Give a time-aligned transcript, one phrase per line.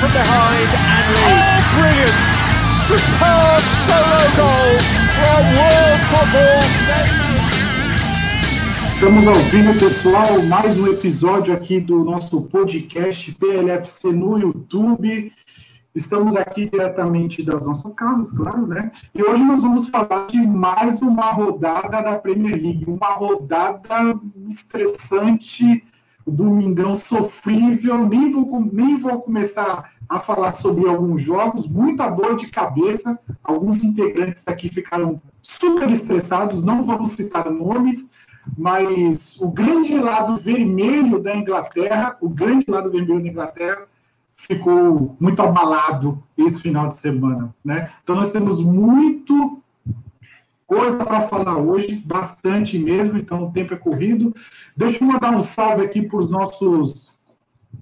[0.00, 1.28] from behind and lead.
[1.28, 2.16] Oh, brilliant!
[2.88, 4.72] Superb solo goal
[5.16, 6.60] from World Football.
[8.86, 15.32] Estamos ao vivo, pessoal, mais um episódio aqui do nosso podcast PLFC no YouTube.
[15.94, 18.90] Estamos aqui diretamente das nossas casas, claro, né?
[19.14, 25.84] E hoje nós vamos falar de mais uma rodada da Premier League, uma rodada estressante,
[26.30, 28.06] domingão sofrível.
[28.06, 33.18] Nem vou, nem vou começar a falar sobre alguns jogos, muita dor de cabeça.
[33.42, 38.18] Alguns integrantes aqui ficaram super estressados, não vamos citar nomes
[38.56, 43.86] mas o grande lado vermelho da Inglaterra, o grande lado vermelho da Inglaterra,
[44.34, 47.90] ficou muito abalado esse final de semana, né?
[48.02, 49.59] Então nós temos muito
[50.70, 54.32] coisa para falar hoje, bastante mesmo, então o tempo é corrido.
[54.76, 57.18] Deixa eu mandar um salve aqui para os nossos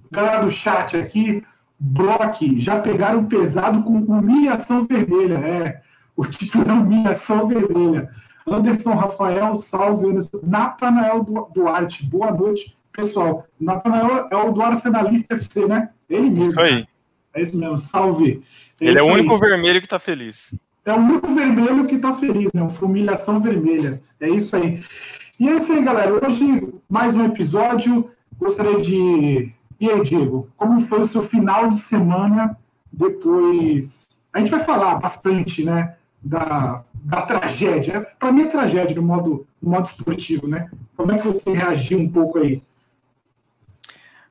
[0.09, 1.43] galera do chat aqui.
[1.79, 5.81] Brock, já pegaram pesado com humilhação vermelha, é.
[6.17, 8.09] O título é humilhação vermelha.
[8.47, 10.39] Anderson Rafael, salve, Anderson.
[10.41, 13.45] Natanael Duarte, boa noite, pessoal.
[13.59, 15.91] Natanael é o do Arsenalista FC, né?
[16.09, 16.41] Ele mesmo.
[16.41, 16.87] Isso aí.
[17.35, 18.41] É isso mesmo, salve.
[18.81, 19.39] É Ele é o único aí.
[19.39, 20.55] vermelho que tá feliz.
[20.85, 22.65] É o único vermelho que tá feliz, né?
[22.81, 24.01] Humilhação vermelha.
[24.19, 24.81] É isso aí.
[25.39, 26.25] E é isso aí, galera.
[26.25, 28.09] Hoje, mais um episódio.
[28.37, 29.53] Gostaria de.
[29.79, 32.57] E aí, Diego, como foi o seu final de semana
[32.91, 34.07] depois?
[34.33, 35.95] A gente vai falar bastante, né?
[36.21, 38.05] Da, da tragédia.
[38.17, 40.69] Para mim é tragédia no modo, no modo esportivo, né?
[40.95, 42.61] Como é que você reagiu um pouco aí?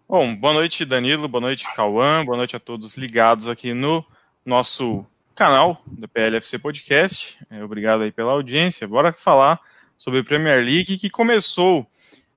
[0.09, 4.03] Bom, boa noite, Danilo, boa noite, Cauã, boa noite a todos ligados aqui no
[4.45, 5.05] nosso
[5.39, 7.39] canal do PLFC Podcast.
[7.48, 8.88] É, obrigado aí pela audiência.
[8.88, 9.60] Bora falar
[9.97, 11.87] sobre a Premier League que começou,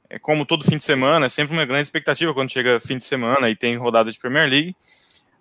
[0.08, 3.04] é, como todo fim de semana, é sempre uma grande expectativa quando chega fim de
[3.04, 4.76] semana e tem rodada de Premier League.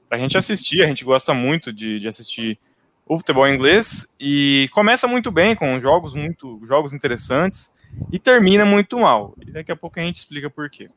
[0.09, 2.59] Para a gente assistir, a gente gosta muito de, de assistir
[3.05, 7.75] o futebol inglês e começa muito bem com jogos muito jogos interessantes
[8.11, 9.35] e termina muito mal.
[9.47, 10.89] E daqui a pouco a gente explica por quê.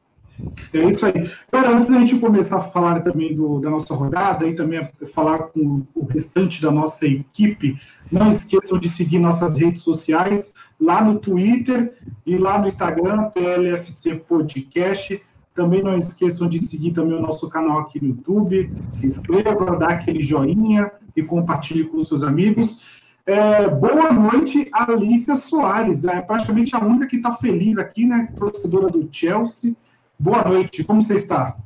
[0.74, 1.30] É isso aí.
[1.52, 5.44] Cara, antes da gente começar a falar também do, da nossa rodada e também falar
[5.44, 7.78] com o restante da nossa equipe,
[8.12, 11.94] não esqueçam de seguir nossas redes sociais lá no Twitter
[12.26, 15.22] e lá no Instagram, PLFC Podcast.
[15.54, 18.72] Também não esqueçam de seguir também o nosso canal aqui no YouTube.
[18.90, 23.02] Se inscreva, dá aquele joinha, e compartilhe com seus amigos.
[23.26, 26.04] É, boa noite, Alicia Soares.
[26.04, 28.34] É praticamente a única que está feliz aqui, né?
[28.36, 29.76] Torcedora do Chelsea.
[30.20, 31.58] Boa noite, como você está?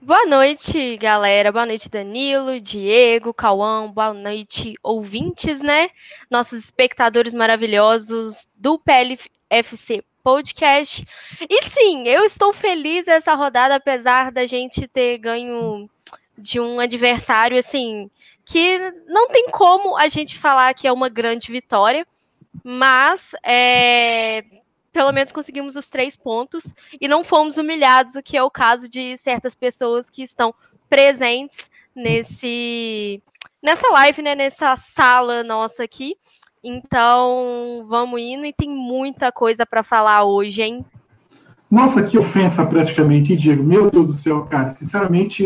[0.00, 1.50] Boa noite, galera.
[1.50, 3.90] Boa noite, Danilo, Diego, Cauã.
[3.90, 5.90] Boa noite, ouvintes, né?
[6.30, 11.06] Nossos espectadores maravilhosos do PLFC Podcast.
[11.40, 15.88] E sim, eu estou feliz dessa rodada, apesar da gente ter ganho
[16.38, 18.10] de um adversário, assim,
[18.44, 18.78] que
[19.08, 22.06] não tem como a gente falar que é uma grande vitória,
[22.62, 24.44] mas é,
[24.96, 28.88] pelo menos conseguimos os três pontos e não fomos humilhados, o que é o caso
[28.88, 30.54] de certas pessoas que estão
[30.88, 31.58] presentes
[31.94, 33.22] nesse
[33.62, 36.16] nessa live, né, nessa sala nossa aqui.
[36.64, 40.82] Então, vamos indo e tem muita coisa para falar hoje, hein?
[41.70, 43.62] Nossa, que ofensa praticamente, Diego.
[43.62, 44.70] Meu Deus do céu, cara.
[44.70, 45.44] Sinceramente,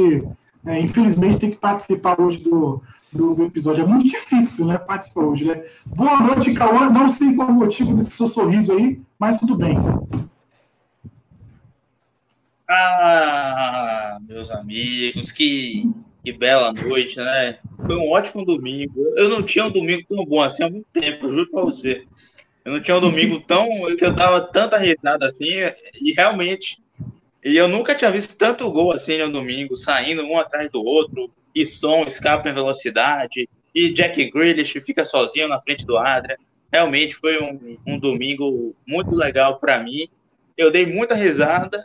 [0.66, 3.82] é, infelizmente tem que participar hoje do, do, do, episódio.
[3.82, 4.76] É muito difícil, né?
[4.76, 5.62] Participar hoje, né?
[5.86, 6.90] Boa noite, Cauã.
[6.90, 9.76] Não sei qual o motivo desse seu sorriso aí, mas tudo bem.
[12.68, 15.90] Ah, meus amigos, que,
[16.22, 17.58] que bela noite, né?
[17.84, 19.00] Foi um ótimo domingo.
[19.16, 22.04] Eu não tinha um domingo tão bom assim há muito tempo, juro pra você.
[22.64, 23.66] Eu não tinha um domingo tão.
[23.96, 25.48] que eu dava tanta risada assim,
[26.00, 26.78] e realmente
[27.44, 31.30] e eu nunca tinha visto tanto gol assim no domingo, saindo um atrás do outro,
[31.54, 36.38] e som escapa em velocidade, e Jack Grealish fica sozinho na frente do Adria.
[36.72, 40.08] Realmente foi um, um domingo muito legal para mim.
[40.56, 41.82] Eu dei muita risada.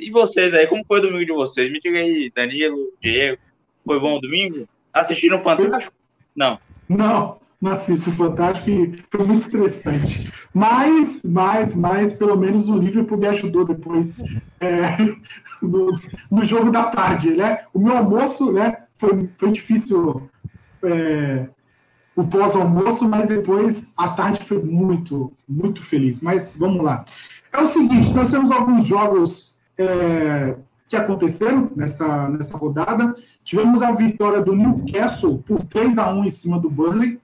[0.00, 1.70] E vocês aí, como foi o domingo de vocês?
[1.70, 3.38] Me diga aí, Danilo, Diego,
[3.84, 4.68] foi bom o domingo?
[4.92, 5.94] Assistiram Fantástico?
[6.34, 6.58] Não.
[6.88, 10.32] Não não assisto o Fantástico e foi muito estressante.
[10.54, 14.18] Mas, mas, mas, pelo menos o Liverpool me ajudou depois
[14.60, 14.96] é,
[15.60, 15.98] no,
[16.30, 17.60] no, jogo da tarde, né?
[17.74, 20.28] O meu almoço, né, foi, foi difícil
[20.82, 21.48] é,
[22.16, 26.20] o pós-almoço, mas depois a tarde foi muito, muito feliz.
[26.20, 27.04] Mas vamos lá.
[27.52, 30.56] É o seguinte, nós temos alguns jogos é,
[30.88, 33.12] que aconteceram nessa, nessa rodada.
[33.44, 37.20] Tivemos a vitória do Newcastle por 3 a 1 em cima do Burnley.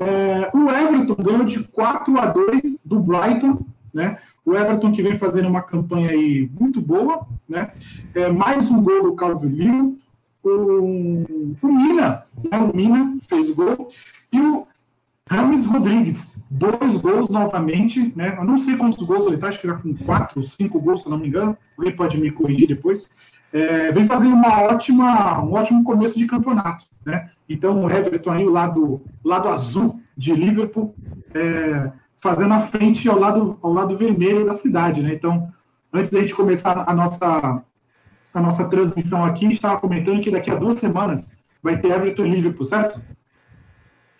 [0.00, 4.18] É, o Everton ganhou de 4 a 2 do Brighton, né?
[4.44, 7.72] O Everton que vem fazendo uma campanha aí muito boa, né?
[8.14, 9.94] É, mais um gol do Calvin Lewin.
[10.42, 11.24] o,
[11.60, 12.58] o Mina, né?
[12.58, 13.88] o Mina fez o gol,
[14.32, 14.66] e o
[15.30, 18.36] Rames Rodrigues, dois gols novamente, né?
[18.38, 21.10] Eu não sei quantos gols ele tá, acho que já com quatro, cinco gols, se
[21.10, 21.56] não me engano.
[21.76, 23.08] Alguém pode me corrigir depois.
[23.52, 27.30] É, vem fazendo uma ótima, um ótimo começo de campeonato, né?
[27.48, 30.94] Então o Everton aí, o lado, lado azul de Liverpool,
[31.34, 35.14] é, fazendo a frente ao lado, ao lado vermelho da cidade, né?
[35.14, 35.48] Então,
[35.92, 37.62] antes da gente começar a nossa,
[38.34, 42.30] a nossa transmissão aqui, estava comentando que daqui a duas semanas vai ter Everton e
[42.30, 43.00] Liverpool, certo?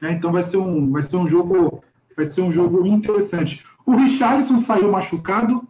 [0.01, 0.13] Né?
[0.13, 1.83] Então vai ser um, vai ser um jogo,
[2.17, 3.65] vai ser um jogo interessante.
[3.85, 5.67] O Richarlison saiu machucado.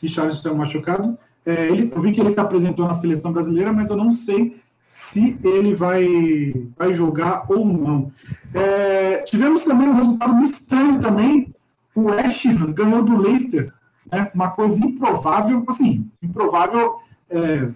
[0.00, 1.18] Richarlison saiu machucado.
[1.46, 4.56] É, ele, eu vi que ele se apresentou na seleção brasileira, mas eu não sei
[4.86, 8.10] se ele vai, vai jogar ou não.
[8.52, 11.54] É, tivemos também um resultado muito estranho também.
[11.94, 13.72] O West Ham ganhou do Leicester,
[14.10, 14.30] né?
[14.34, 16.96] uma coisa improvável, assim, improvável,
[17.30, 17.68] é,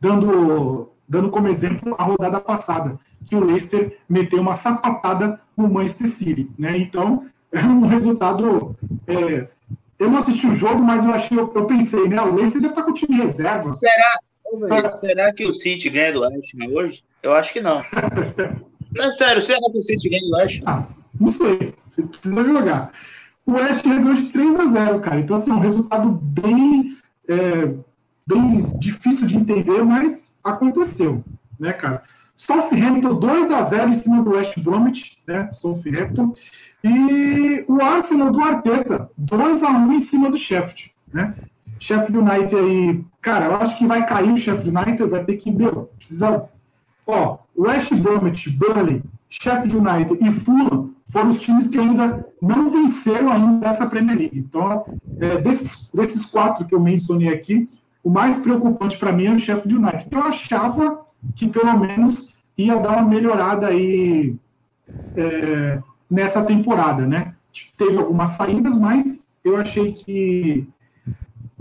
[0.00, 6.08] dando, dando como exemplo a rodada passada que o Leicester meteu uma sapatada no Manchester
[6.08, 6.76] City, né?
[6.78, 8.76] Então, é um resultado.
[9.06, 9.48] É,
[10.00, 12.20] eu não assisti o jogo, mas eu achei, eu, eu pensei, né?
[12.22, 13.74] O Leicester deve estar com o time reserva.
[13.74, 17.04] Será, será que o City ganha do West hoje?
[17.22, 17.82] Eu acho que não.
[18.96, 20.62] não sério, será que o City ganha do West?
[20.64, 20.86] Ah,
[21.20, 21.74] não sei.
[21.90, 22.90] Você precisa jogar.
[23.44, 25.20] O West ganhou de 3 a 0 cara.
[25.20, 26.96] Então, assim, um resultado bem,
[27.28, 27.74] é,
[28.26, 31.22] bem difícil de entender, mas aconteceu,
[31.58, 32.02] né, cara?
[32.34, 35.50] Southampton 2 a 0 em cima do West Bromwich, né?
[35.52, 36.32] Southampton.
[36.82, 41.34] E o Arsenal do Arteta, 2 a 1 em cima do Sheffield, né?
[41.78, 45.50] Sheffield United aí, cara, eu acho que vai cair o Sheffield United, vai ter que,
[45.50, 46.44] meu, precisa.
[47.06, 53.32] Ó, West Bromwich, Burnley, Sheffield United e Fulham foram os times que ainda não venceram
[53.32, 54.38] ainda essa Premier League.
[54.38, 54.84] Então,
[55.18, 57.68] é, desses, desses quatro que eu mencionei aqui,
[58.02, 60.06] o mais preocupante para mim é o Sheffield United.
[60.10, 61.02] Eu achava
[61.34, 64.36] que pelo menos ia dar uma melhorada aí
[65.16, 67.34] é, nessa temporada, né?
[67.76, 70.66] Teve algumas saídas, mas eu achei que,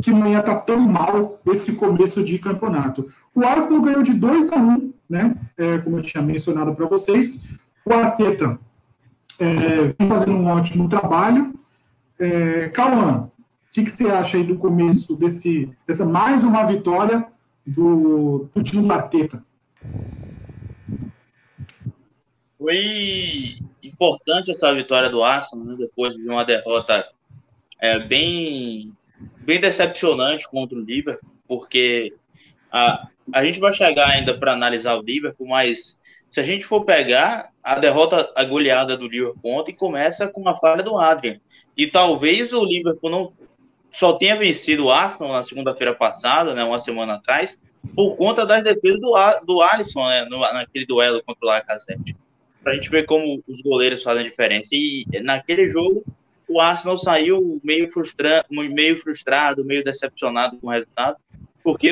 [0.01, 3.07] que não ia estar tá tão mal esse começo de campeonato.
[3.33, 5.35] O Arsenal ganhou de 2 a 1, um, né?
[5.57, 7.57] É, como eu tinha mencionado para vocês.
[7.85, 8.59] O Ateta
[9.39, 11.53] é, vem fazendo um ótimo trabalho.
[12.19, 13.31] É, Cauã, o
[13.71, 17.25] que, que, você acha aí do começo desse, dessa mais uma vitória
[17.65, 19.43] do, do time do Arteta?
[22.59, 27.07] Foi importante essa vitória do Arsenal, né, depois de uma derrota
[27.79, 28.91] é, bem,
[29.37, 32.13] bem decepcionante contra o Liverpool, porque
[32.69, 35.97] a, a gente vai chegar ainda para analisar o Liverpool, mas
[36.29, 40.57] se a gente for pegar a derrota, a goleada do Liverpool ontem, começa com a
[40.57, 41.39] falha do Adrian.
[41.77, 43.33] E talvez o Liverpool não
[43.89, 47.61] só tenha vencido o Arsenal na segunda-feira passada, né, uma semana atrás,
[47.95, 49.13] por conta das defesas do,
[49.45, 52.17] do Alisson, né, no, naquele duelo contra o Lacazette.
[52.69, 54.69] Pra gente ver como os goleiros fazem diferença.
[54.73, 56.05] E naquele jogo,
[56.47, 61.17] o Arsenal saiu meio, frustra meio frustrado, meio decepcionado com o resultado,
[61.63, 61.89] porque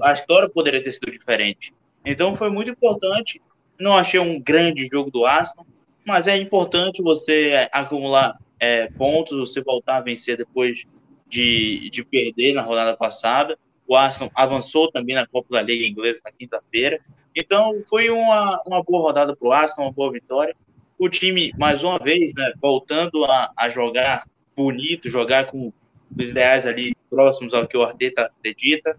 [0.00, 1.74] a história poderia ter sido diferente.
[2.04, 3.42] Então foi muito importante.
[3.76, 5.66] Não achei um grande jogo do Arsenal,
[6.06, 10.84] mas é importante você acumular é, pontos, você voltar a vencer depois
[11.28, 13.58] de, de perder na rodada passada.
[13.84, 17.00] O Arsenal avançou também na Copa da Liga Inglesa na quinta-feira.
[17.34, 20.54] Então, foi uma, uma boa rodada para o Arsenal, uma boa vitória.
[20.98, 25.72] O time, mais uma vez, né, voltando a, a jogar bonito, jogar com
[26.18, 28.96] os ideais ali próximos ao que o Arteta acredita.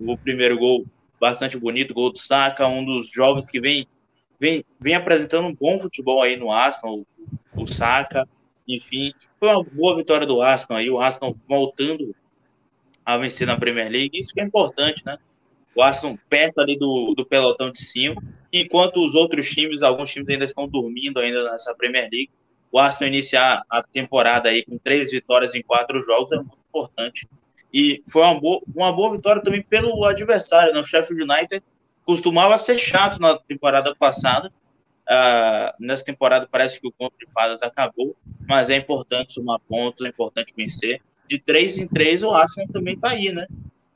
[0.00, 0.86] O primeiro gol
[1.20, 3.86] bastante bonito, gol do Saka, um dos jovens que vem,
[4.40, 7.06] vem, vem apresentando um bom futebol aí no Arsenal, o,
[7.54, 8.28] o Saka.
[8.66, 12.14] Enfim, foi uma boa vitória do Arsenal aí, o Arsenal voltando
[13.04, 14.18] a vencer na Premier League.
[14.18, 15.18] Isso que é importante, né?
[15.74, 20.28] O Arsenal perto ali do, do pelotão de cima, enquanto os outros times, alguns times
[20.28, 22.30] ainda estão dormindo ainda nessa Premier League.
[22.70, 27.28] O Arsenal iniciar a temporada aí com três vitórias em quatro jogos é muito importante.
[27.72, 30.80] E foi uma boa, uma boa vitória também pelo adversário, né?
[30.80, 31.62] O Sheffield United
[32.04, 34.52] costumava ser chato na temporada passada.
[35.02, 40.04] Uh, nessa temporada parece que o conto de fadas acabou, mas é importante somar pontos,
[40.06, 41.00] é importante vencer
[41.32, 43.46] de três em três, o Arsenal também está aí, né?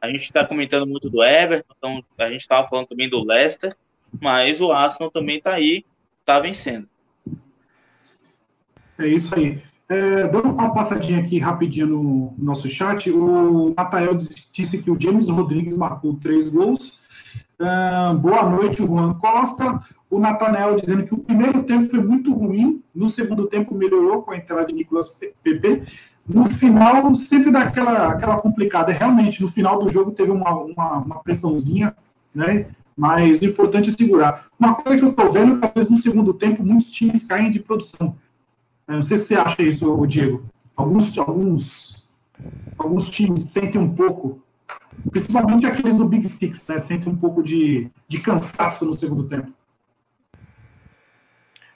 [0.07, 3.77] A gente está comentando muito do Everton, então a gente estava falando também do Leicester,
[4.21, 5.85] mas o Arsenal também está aí,
[6.21, 6.89] está vencendo.
[8.97, 9.61] É isso aí.
[9.89, 14.17] É, dando uma passadinha aqui rapidinho no nosso chat, o Natael
[14.53, 17.05] disse que o James Rodrigues marcou três gols.
[17.59, 19.81] Uh, boa noite, Juan Costa.
[20.09, 24.31] O Natanel dizendo que o primeiro tempo foi muito ruim, no segundo tempo melhorou com
[24.31, 25.83] a entrada de Nicolas Pepe
[26.29, 28.93] no final sempre dá aquela, aquela complicada.
[28.93, 31.97] Realmente, no final do jogo teve uma, uma, uma pressãozinha,
[32.35, 32.67] né?
[32.97, 34.47] Mas o importante é segurar.
[34.59, 37.25] Uma coisa que eu estou vendo é que, às vezes, no segundo tempo, muitos times
[37.25, 38.17] caem de produção.
[38.89, 40.45] Eu não sei se você acha isso, Diego.
[40.75, 42.09] Alguns, alguns,
[42.79, 44.41] alguns times sentem um pouco,
[45.11, 46.79] principalmente aqueles do Big Six, né?
[46.79, 49.53] Sentem um pouco de, de cansaço no segundo tempo.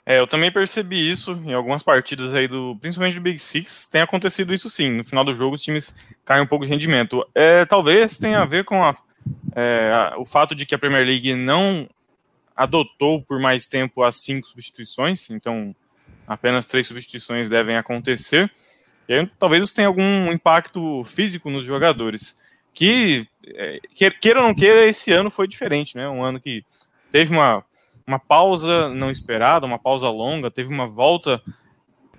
[0.05, 4.01] É, eu também percebi isso em algumas partidas aí do, principalmente do Big Six, tem
[4.01, 4.91] acontecido isso sim.
[4.91, 7.25] No final do jogo, os times caem um pouco de rendimento.
[7.35, 8.97] É, talvez tenha a ver com a,
[9.55, 11.87] é, o fato de que a Premier League não
[12.55, 15.75] adotou por mais tempo as cinco substituições, então
[16.27, 18.51] apenas três substituições devem acontecer.
[19.07, 22.39] E aí, talvez isso tenha algum impacto físico nos jogadores.
[22.73, 23.79] Que, é,
[24.19, 26.07] queira ou não queira, esse ano foi diferente, né?
[26.07, 26.63] Um ano que
[27.11, 27.63] teve uma
[28.05, 31.41] uma pausa não esperada, uma pausa longa, teve uma volta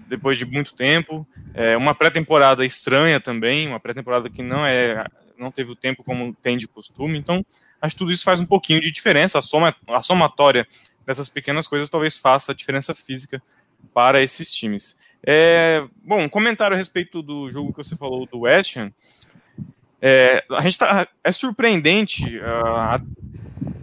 [0.09, 5.07] depois de muito tempo, é, uma pré-temporada estranha também, uma pré-temporada que não é
[5.39, 7.45] não teve o tempo como tem de costume, então
[7.81, 10.67] acho que tudo isso faz um pouquinho de diferença, a, soma, a somatória
[11.05, 13.43] dessas pequenas coisas talvez faça a diferença física
[13.93, 14.97] para esses times.
[15.25, 18.93] É, bom, um comentário a respeito do jogo que você falou do West Ham,
[20.01, 23.01] é, a gente tá, é surpreendente uh,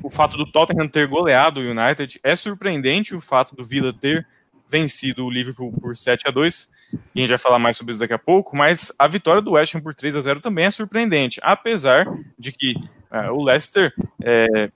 [0.01, 4.25] o fato do Tottenham ter goleado o United, é surpreendente o fato do Villa ter
[4.69, 6.69] vencido o Liverpool por 7 a 2
[7.13, 9.51] e a gente vai falar mais sobre isso daqui a pouco, mas a vitória do
[9.51, 12.73] West Ham por 3 a 0 também é surpreendente, apesar de que
[13.11, 14.71] uh, o Leicester, é,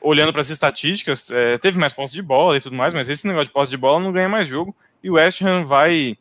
[0.00, 3.26] olhando para as estatísticas, é, teve mais posse de bola e tudo mais, mas esse
[3.26, 6.16] negócio de posse de bola não ganha mais jogo, e o West Ham vai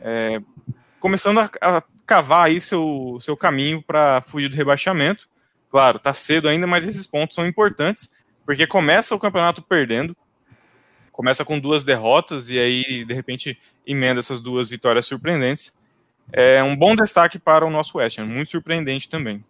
[0.00, 0.40] é,
[0.98, 5.28] começando a, a, cavar aí seu, seu caminho para fugir do rebaixamento,
[5.70, 8.12] Claro, tá cedo ainda, mas esses pontos são importantes,
[8.44, 10.16] porque começa o campeonato perdendo,
[11.12, 15.78] começa com duas derrotas e aí, de repente, emenda essas duas vitórias surpreendentes.
[16.32, 19.44] É um bom destaque para o nosso West Ham, muito surpreendente também.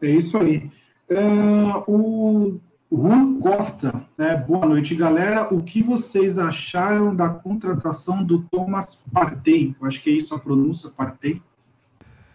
[0.00, 0.70] É isso aí.
[1.10, 4.36] Uh, o Juan Costa, né?
[4.36, 5.52] boa noite, galera.
[5.52, 9.74] O que vocês acharam da contratação do Thomas Partey?
[9.78, 11.42] Eu acho que é isso a pronúncia, Partey.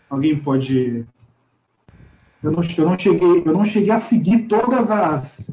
[0.09, 1.07] Alguém pode
[2.43, 5.49] eu não, eu não, cheguei, eu não cheguei a seguir todas as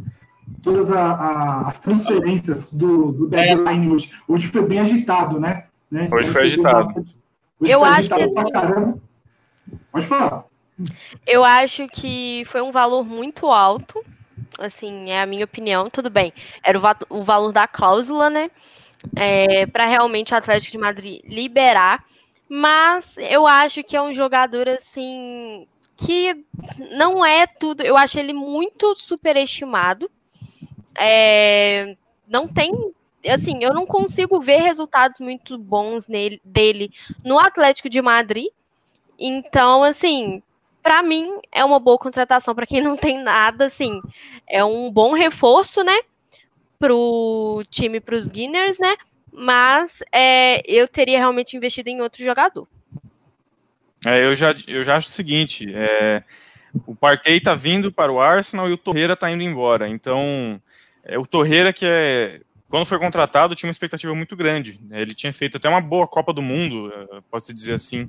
[0.62, 3.90] todas a, a, as transferências do, do deadline é.
[3.90, 4.10] hoje.
[4.26, 5.66] Hoje foi bem agitado, né?
[5.90, 6.08] né?
[6.12, 7.00] Hoje foi agitado.
[7.58, 8.98] Hoje eu foi acho agitado que caramba.
[9.92, 10.44] Pode falar.
[11.26, 14.04] Eu acho que foi um valor muito alto.
[14.58, 15.88] Assim, é a minha opinião.
[15.88, 16.32] Tudo bem.
[16.62, 18.50] Era o, o valor da cláusula, né?
[19.16, 22.04] É, para realmente o Atlético de Madrid liberar.
[22.48, 25.66] Mas eu acho que é um jogador assim
[26.04, 26.44] que
[26.92, 27.82] não é tudo.
[27.82, 30.10] Eu acho ele muito superestimado.
[30.98, 32.72] É, não tem.
[33.26, 36.90] Assim, eu não consigo ver resultados muito bons nele, dele
[37.24, 38.46] no Atlético de Madrid.
[39.18, 40.42] Então, assim,
[40.82, 44.00] para mim é uma boa contratação para quem não tem nada, assim,
[44.48, 45.96] é um bom reforço, né,
[46.78, 48.96] pro time, para os Guinness, né?
[49.30, 52.66] Mas é, eu teria realmente investido em outro jogador.
[54.06, 56.22] É, eu, já, eu já acho o seguinte: é,
[56.86, 59.88] o Partey está vindo para o Arsenal e o Torreira está indo embora.
[59.88, 60.60] Então,
[61.04, 62.40] é, o Torreira, que é.
[62.68, 64.78] Quando foi contratado, tinha uma expectativa muito grande.
[64.92, 68.08] Ele tinha feito até uma boa Copa do Mundo, é, pode-se dizer assim,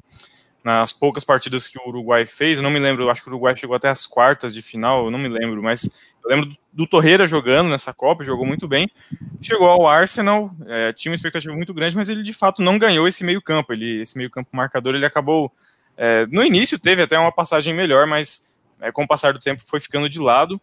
[0.63, 2.59] nas poucas partidas que o Uruguai fez.
[2.59, 5.11] Eu não me lembro, acho que o Uruguai chegou até as quartas de final, eu
[5.11, 5.85] não me lembro, mas
[6.23, 8.87] eu lembro do, do Torreira jogando nessa Copa, jogou muito bem.
[9.41, 13.07] Chegou ao Arsenal, é, tinha uma expectativa muito grande, mas ele de fato não ganhou
[13.07, 13.73] esse meio-campo.
[13.73, 15.51] Ele, esse meio-campo marcador, ele acabou
[16.03, 19.61] é, no início teve até uma passagem melhor, mas é, com o passar do tempo
[19.63, 20.59] foi ficando de lado.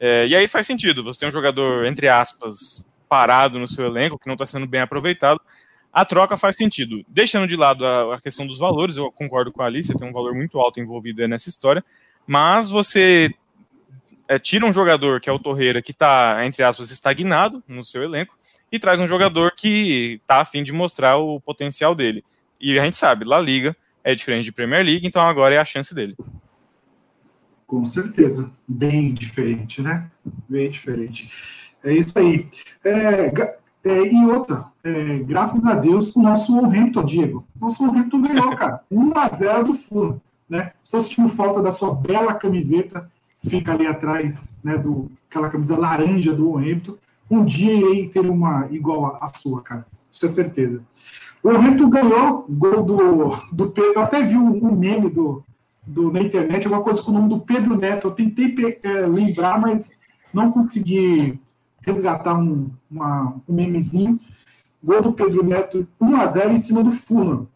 [0.00, 4.18] É, e aí faz sentido, você tem um jogador, entre aspas, parado no seu elenco,
[4.18, 5.38] que não está sendo bem aproveitado.
[5.92, 7.04] A troca faz sentido.
[7.06, 10.14] Deixando de lado a, a, questão dos valores, eu concordo com a Alice, tem um
[10.14, 11.84] valor muito alto envolvido nessa história,
[12.26, 13.28] mas você
[14.26, 18.02] é, tira um jogador que é o Torreira, que está, entre aspas, estagnado no seu
[18.02, 18.34] elenco,
[18.72, 22.24] e traz um jogador que está a fim de mostrar o potencial dele.
[22.58, 25.64] E a gente sabe, La Liga é diferente de Premier League, então agora é a
[25.64, 26.16] chance dele.
[27.66, 30.10] Com certeza, bem diferente, né?
[30.48, 31.30] Bem diferente.
[31.84, 32.46] É isso aí.
[32.84, 33.32] É,
[33.84, 37.46] é, e outra, é, graças a Deus, o nosso Wolverhampton, Diego.
[37.60, 38.82] Nosso Wolverhampton ganhou, cara.
[38.92, 40.20] 1x0 do Fulham.
[40.48, 40.72] Né?
[40.82, 46.34] Estou sentindo falta da sua bela camiseta, fica ali atrás, né, do, aquela camisa laranja
[46.34, 46.96] do Wolverhampton.
[47.30, 49.86] Um dia irei ter uma igual à sua, cara.
[50.10, 50.82] Isso é certeza.
[51.42, 53.92] O Hamilton ganhou gol do, do Pedro.
[53.94, 55.42] Eu até vi um, meme do,
[55.86, 58.08] do, na internet, alguma coisa com o nome do Pedro Neto.
[58.08, 60.02] Eu tentei é, lembrar, mas
[60.34, 61.40] não consegui
[61.80, 64.18] resgatar um, uma, um memezinho.
[64.82, 67.46] Gol do Pedro Neto, 1x0 em cima do Fulham.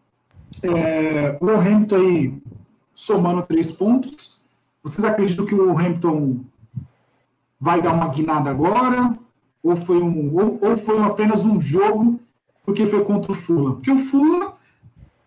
[0.63, 2.43] É, o Hamilton aí
[2.95, 4.41] somando três pontos.
[4.83, 6.41] Vocês acreditam que o Hamilton
[7.61, 9.19] vai dar uma guinada agora?
[9.63, 12.21] Ou foi, um, ou, ou foi apenas um jogo
[12.65, 13.75] porque foi contra o Fulham?
[13.75, 14.53] Porque o Fulham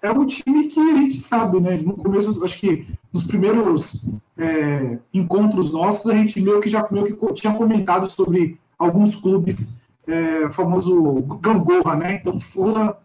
[0.02, 1.78] é um time que a gente sabe, né?
[1.78, 4.06] No começo, acho que nos primeiros
[4.38, 9.78] é, encontros nossos, a gente meio que já meio que tinha comentado sobre alguns clubes,
[10.08, 12.16] é, famoso gangorra, né?
[12.16, 12.96] Então, Fulham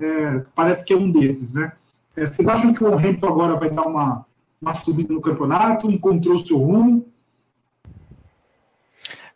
[0.00, 1.72] é, parece que é um desses, né?
[2.16, 4.26] É, vocês acham que o Hamilton agora vai dar uma,
[4.60, 7.06] uma subida no campeonato, encontrou seu rumo?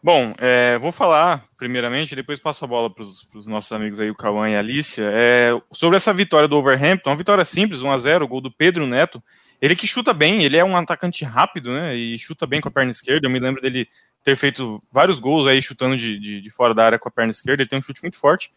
[0.03, 4.17] Bom, é, vou falar primeiramente, depois passo a bola para os nossos amigos aí, o
[4.17, 8.41] Cauã e a Alicia, é, sobre essa vitória do Overhampton, uma vitória simples, 1x0, gol
[8.41, 9.23] do Pedro Neto.
[9.61, 11.95] Ele que chuta bem, ele é um atacante rápido, né?
[11.95, 13.29] E chuta bem com a perna esquerda.
[13.29, 13.87] Eu me lembro dele
[14.25, 17.31] ter feito vários gols aí chutando de, de, de fora da área com a perna
[17.31, 17.63] esquerda.
[17.63, 18.53] Ele tem um chute muito forte.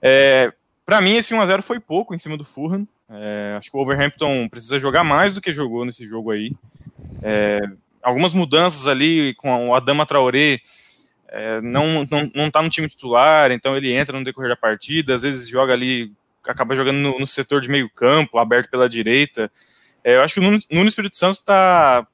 [0.00, 0.52] É,
[0.84, 2.86] para mim, esse 1x0 foi pouco em cima do Fulham.
[3.10, 6.52] É, acho que o Overhampton precisa jogar mais do que jogou nesse jogo aí.
[7.24, 7.60] É,
[8.06, 10.60] algumas mudanças ali com o Adama Traoré.
[11.28, 15.12] É, não, não, não tá no time titular, então ele entra no decorrer da partida,
[15.12, 16.12] às vezes joga ali,
[16.46, 19.50] acaba jogando no, no setor de meio campo, aberto pela direita.
[20.04, 22.06] É, eu acho que o Nuno, Nuno Espírito Santo está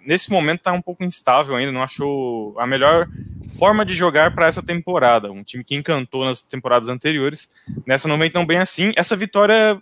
[0.00, 3.06] nesse momento está um pouco instável ainda, não achou a melhor
[3.58, 5.30] forma de jogar para essa temporada.
[5.30, 7.54] Um time que encantou nas temporadas anteriores,
[7.86, 8.92] nessa não vem tão bem assim.
[8.96, 9.78] Essa vitória,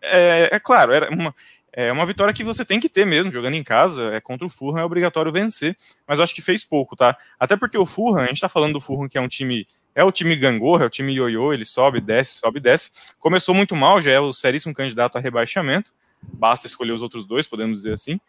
[0.00, 1.34] é, é claro, era uma,
[1.76, 4.50] é uma vitória que você tem que ter mesmo, jogando em casa, é contra o
[4.50, 5.76] Fulham, é obrigatório vencer,
[6.06, 7.16] mas eu acho que fez pouco, tá?
[7.38, 10.04] Até porque o Fulham, a gente tá falando do Fulham que é um time, é
[10.04, 13.14] o time gangorra, é o time ioiô, ele sobe, desce, sobe, desce.
[13.18, 17.46] Começou muito mal, já é o seríssimo candidato a rebaixamento, basta escolher os outros dois,
[17.46, 18.20] podemos dizer assim.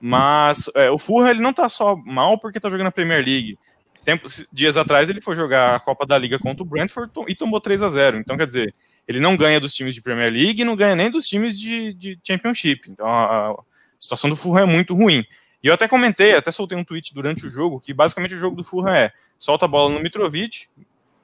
[0.00, 3.58] Mas é, o Fulham ele não tá só mal porque tá jogando a Premier League.
[4.04, 7.60] Tempos, dias atrás ele foi jogar a Copa da Liga contra o Brentford e tomou
[7.60, 8.74] 3 a 0 Então, quer dizer,
[9.06, 11.92] ele não ganha dos times de Premier League e não ganha nem dos times de,
[11.92, 12.90] de Championship.
[12.90, 13.56] Então, a,
[13.98, 15.24] situação do Fulham é muito ruim.
[15.62, 18.56] E eu até comentei, até soltei um tweet durante o jogo, que basicamente o jogo
[18.56, 20.66] do Fulham é solta a bola no Mitrovic,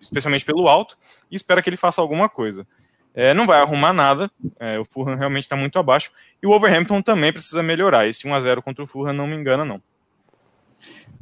[0.01, 0.97] especialmente pelo alto,
[1.31, 2.67] e espera que ele faça alguma coisa.
[3.15, 7.03] É, não vai arrumar nada, é, o Fulham realmente está muito abaixo, e o Overhampton
[7.03, 8.07] também precisa melhorar.
[8.07, 9.83] Esse 1x0 contra o Fulham não me engana, não.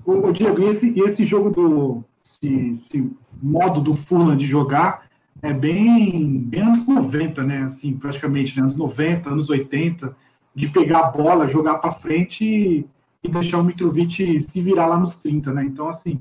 [0.05, 2.05] O, Diego, e esse, esse jogo do.
[2.23, 3.11] Esse, esse,
[3.43, 5.06] modo do Fulham de jogar
[5.43, 7.63] é bem, bem anos 90, né?
[7.63, 8.63] Assim, praticamente, né?
[8.63, 10.17] anos 90, anos 80,
[10.55, 12.87] de pegar a bola, jogar para frente e,
[13.23, 15.65] e, deixar o Mitrovic se virar lá nos 30, né?
[15.65, 16.21] Então, assim,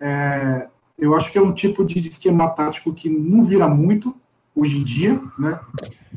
[0.00, 0.66] é,
[0.98, 4.16] eu acho que é um tipo de esquema tático que não vira muito
[4.54, 5.60] hoje em dia, né?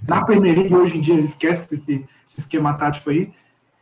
[0.07, 3.31] Na Premier League, hoje em dia, esquece esse, esse esquema tático aí.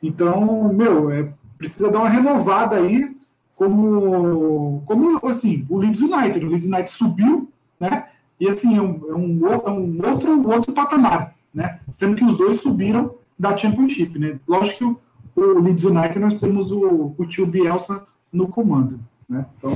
[0.01, 3.15] Então, meu, é, precisa dar uma renovada aí,
[3.56, 6.45] como, como assim, o Leeds United.
[6.45, 7.49] O Leeds United subiu,
[7.80, 8.06] né?
[8.39, 11.80] E assim, é um, é um, é um outro, outro patamar, né?
[11.89, 14.39] Sendo que os dois subiram da Championship, né?
[14.47, 15.02] Lógico
[15.34, 19.45] que o, o Leeds United nós temos o, o tio Bielsa no comando, né?
[19.58, 19.73] Então,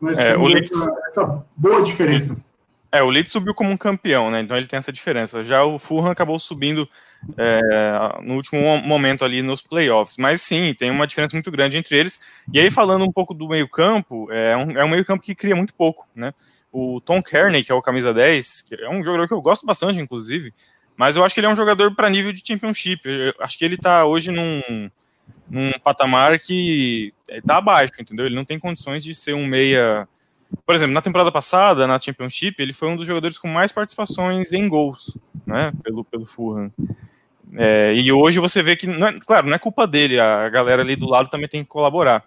[0.00, 0.72] nós é, temos Leeds...
[0.72, 2.42] essa, essa, boa diferença.
[2.90, 4.40] É, o Leeds subiu como um campeão, né?
[4.40, 5.44] Então ele tem essa diferença.
[5.44, 6.88] Já o Fulham acabou subindo
[7.36, 7.60] é,
[8.22, 10.16] no último momento ali nos playoffs.
[10.16, 12.18] Mas sim, tem uma diferença muito grande entre eles.
[12.50, 15.74] E aí, falando um pouco do meio-campo, é um, é um meio-campo que cria muito
[15.74, 16.32] pouco, né?
[16.70, 19.64] O Tom Kearney, que é o camisa 10, que é um jogador que eu gosto
[19.64, 20.52] bastante, inclusive,
[20.96, 23.08] mas eu acho que ele é um jogador para nível de championship.
[23.08, 24.90] Eu acho que ele está hoje num,
[25.48, 28.26] num patamar que está abaixo, entendeu?
[28.26, 30.08] Ele não tem condições de ser um meia.
[30.66, 34.52] Por exemplo, na temporada passada, na Championship, ele foi um dos jogadores com mais participações
[34.52, 35.72] em gols, né?
[35.84, 36.72] Pelo, pelo Fulham.
[37.54, 40.82] É, e hoje você vê que, não é, claro, não é culpa dele, a galera
[40.82, 42.24] ali do lado também tem que colaborar.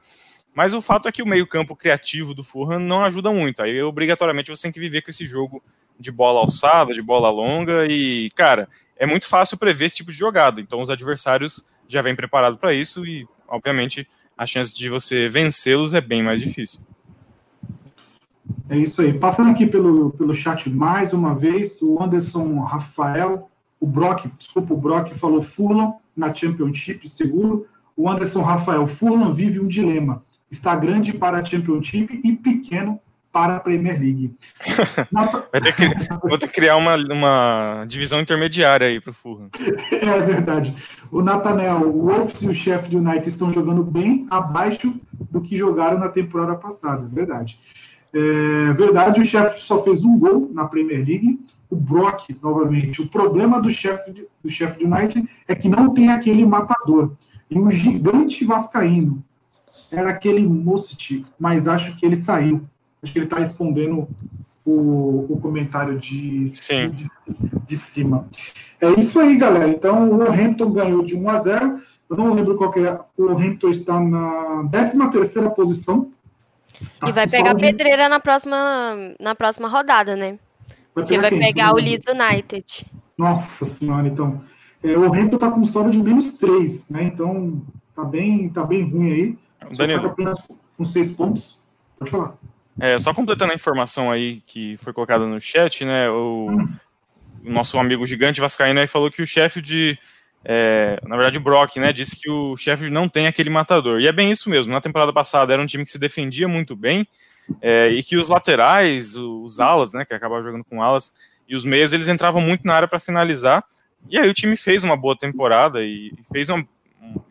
[0.53, 3.61] Mas o fato é que o meio-campo criativo do Fulham não ajuda muito.
[3.61, 5.63] Aí, obrigatoriamente, você tem que viver com esse jogo
[5.97, 7.85] de bola alçada, de bola longa.
[7.87, 10.59] E, cara, é muito fácil prever esse tipo de jogada.
[10.59, 13.05] Então, os adversários já vêm preparados para isso.
[13.05, 16.81] E, obviamente, a chance de você vencê-los é bem mais difícil.
[18.69, 19.13] É isso aí.
[19.13, 24.77] Passando aqui pelo, pelo chat mais uma vez, o Anderson Rafael, o Brock, desculpa, o
[24.77, 27.65] Brock falou Fulham na Championship, seguro.
[27.95, 32.99] O Anderson Rafael, Fulham vive um dilema está grande para a Championship e pequeno
[33.31, 34.35] para a Premier League.
[35.51, 39.49] Vai ter que, vou ter que criar uma, uma divisão intermediária aí para o Fulham.
[39.91, 40.73] É verdade.
[41.09, 45.97] O Nathaniel, o Wolves e o Sheffield United estão jogando bem abaixo do que jogaram
[45.97, 47.07] na temporada passada.
[47.11, 47.57] Verdade.
[48.13, 51.39] É verdade, o Sheffield só fez um gol na Premier League.
[51.69, 56.45] O Brock, novamente, o problema do Sheffield, do Sheffield United é que não tem aquele
[56.45, 57.13] matador.
[57.49, 59.23] E o gigante vascaíno,
[59.91, 62.63] era aquele Mustit, mas acho que ele saiu.
[63.03, 64.07] Acho que ele está respondendo
[64.65, 67.09] o, o comentário de, de,
[67.67, 68.27] de, cima.
[68.79, 69.69] É isso aí, galera.
[69.69, 71.79] Então, o Hamilton ganhou de 1 a 0.
[72.09, 72.99] Eu não lembro qual é.
[73.17, 76.11] O Hamilton está na 13 terceira posição.
[76.99, 80.39] Tá e vai pegar de- pedreira na próxima, na próxima rodada, né?
[80.93, 81.39] Vai Porque vai quem?
[81.39, 82.85] pegar o Leeds United.
[83.17, 84.41] Nossa senhora, então.
[84.83, 87.03] É, o Hamilton tá com saldo de menos 3, né?
[87.03, 87.61] Então
[87.95, 89.37] tá bem, tá bem ruim aí.
[89.77, 90.15] Danilo.
[90.77, 91.61] com 6 pontos.
[91.97, 92.33] Pode falar.
[92.79, 96.09] É, só completando a informação aí que foi colocada no chat, né?
[96.09, 96.47] O,
[97.43, 99.99] o nosso amigo gigante Vascaíno aí falou que o Sheffield,
[100.45, 103.99] é, na verdade o Brock, né, disse que o Sheffield não tem aquele matador.
[103.99, 104.73] E é bem isso mesmo.
[104.73, 107.05] Na temporada passada era um time que se defendia muito bem
[107.61, 111.13] é, e que os laterais, os alas, né, que acabavam jogando com alas,
[111.47, 113.63] e os meias, eles entravam muito na área para finalizar.
[114.09, 116.67] E aí o time fez uma boa temporada e fez uma, um-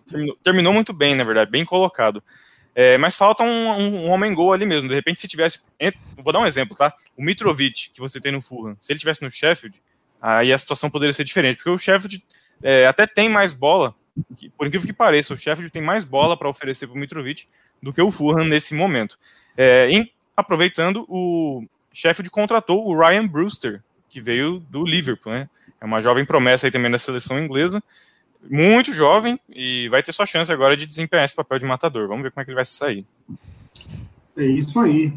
[0.06, 2.22] terminou, terminou muito bem, na verdade, bem colocado.
[2.74, 4.88] É, mas falta um, um, um homem-gol ali mesmo.
[4.88, 5.60] De repente, se tivesse.
[6.16, 6.94] Vou dar um exemplo, tá?
[7.16, 9.80] O Mitrovic, que você tem no Fulham, se ele tivesse no Sheffield,
[10.20, 11.56] aí a situação poderia ser diferente.
[11.56, 12.22] Porque o Sheffield
[12.62, 13.94] é, até tem mais bola,
[14.36, 17.46] que- por incrível que pareça, o Sheffield tem mais bola para oferecer para o Mitrovic
[17.82, 19.18] do que o Fulham nesse momento.
[19.56, 19.88] É,
[20.36, 25.48] aproveitando, o Sheffield contratou o Ryan Brewster, que veio do Liverpool, né?
[25.80, 27.82] É uma jovem promessa aí também da seleção inglesa
[28.48, 32.08] muito jovem e vai ter sua chance agora de desempenhar esse papel de matador.
[32.08, 33.04] Vamos ver como é que ele vai se sair.
[34.36, 35.12] É isso aí.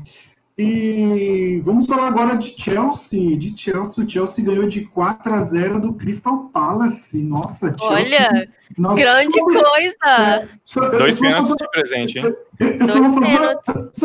[0.58, 3.36] E vamos falar agora de Chelsea.
[3.38, 7.24] De Chelsea, o Chelsea ganhou de 4 a 0 do Crystal Palace.
[7.24, 7.88] Nossa, Chelsea.
[8.30, 10.50] Olha, Nossa, grande só- coisa!
[10.64, 12.26] só- Dois pênaltis fazer- de presente, hein?
[12.60, 13.14] eu- eu só vou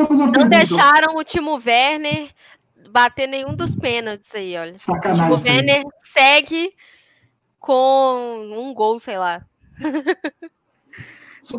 [0.09, 0.49] fazer Não pergunta.
[0.49, 2.31] deixaram o Timo Werner
[2.91, 4.73] bater nenhum dos pênaltis aí, olha.
[4.73, 5.35] O Timo Sacanagem.
[5.37, 5.55] isso aí.
[5.57, 6.73] Werner segue
[7.61, 9.43] com um gol, sei lá.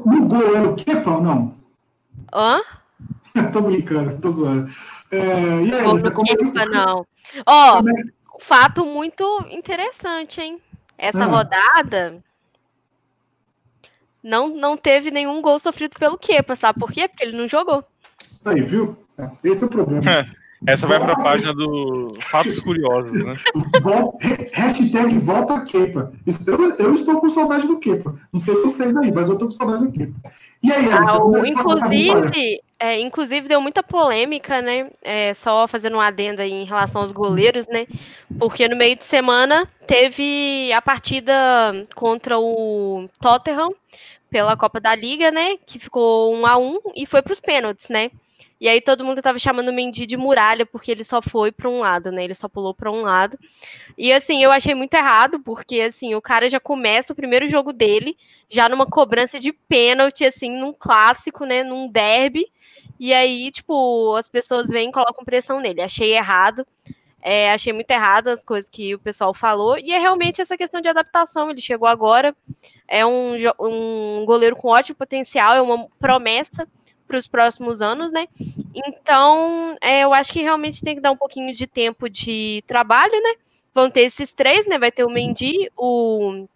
[0.05, 1.21] No gol era o quê, Pau?
[1.21, 1.55] Não.
[2.33, 2.62] Hã?
[3.53, 4.69] tô brincando, tô zoando.
[5.12, 5.17] É,
[5.63, 7.05] e aí, Gol do é que- Kepa, não.
[7.45, 8.03] Ó, como é-
[8.41, 10.62] fato muito interessante, hein?
[10.97, 11.25] Essa Ah.
[11.25, 12.23] rodada
[14.23, 17.07] não, não teve nenhum gol sofrido pelo Kepa, sabe por quê?
[17.07, 17.83] Porque ele não jogou.
[18.45, 18.97] Aí, viu?
[19.43, 20.01] Esse é o problema.
[20.67, 23.34] Essa vai para a página do Fatos Curiosos, né?
[24.54, 26.12] Hashtag volta a Kepa.
[26.45, 28.13] Eu, eu estou com saudade do Kepa.
[28.32, 30.13] Não sei vocês aí, mas eu estou com saudade do Kepa.
[30.62, 34.89] E aí, Ah, inclusive, é, inclusive deu muita polêmica, né?
[35.02, 37.88] É, só fazendo um adendo aí em relação aos goleiros, né?
[38.38, 41.34] Porque no meio de semana teve a partida
[41.95, 43.74] contra o Tottenham
[44.30, 45.56] pela Copa da Liga, né?
[45.65, 48.12] Que ficou um a um e foi para os pênaltis, né?
[48.60, 51.69] E aí todo mundo tava chamando o Mendy de muralha porque ele só foi para
[51.69, 52.26] um lado, né?
[52.26, 53.39] Ele só pulou para um lado.
[53.98, 57.72] E assim, eu achei muito errado, porque assim, o cara já começa o primeiro jogo
[57.72, 58.17] dele
[58.50, 61.63] já numa cobrança de pênalti, assim, num clássico, né?
[61.63, 62.52] Num derby.
[63.00, 65.82] E aí, tipo, as pessoas vêm e colocam pressão nele.
[65.82, 66.67] Achei errado.
[67.22, 69.78] É, achei muito errado as coisas que o pessoal falou.
[69.78, 71.50] E é realmente essa questão de adaptação.
[71.50, 72.36] Ele chegou agora,
[72.88, 76.67] é um, um goleiro com ótimo potencial, é uma promessa
[77.10, 78.28] para os próximos anos, né?
[78.74, 83.19] Então, é, eu acho que realmente tem que dar um pouquinho de tempo de trabalho,
[83.19, 83.34] né?
[83.74, 84.78] Vão ter esses três, né?
[84.78, 86.48] Vai ter o Mendy, o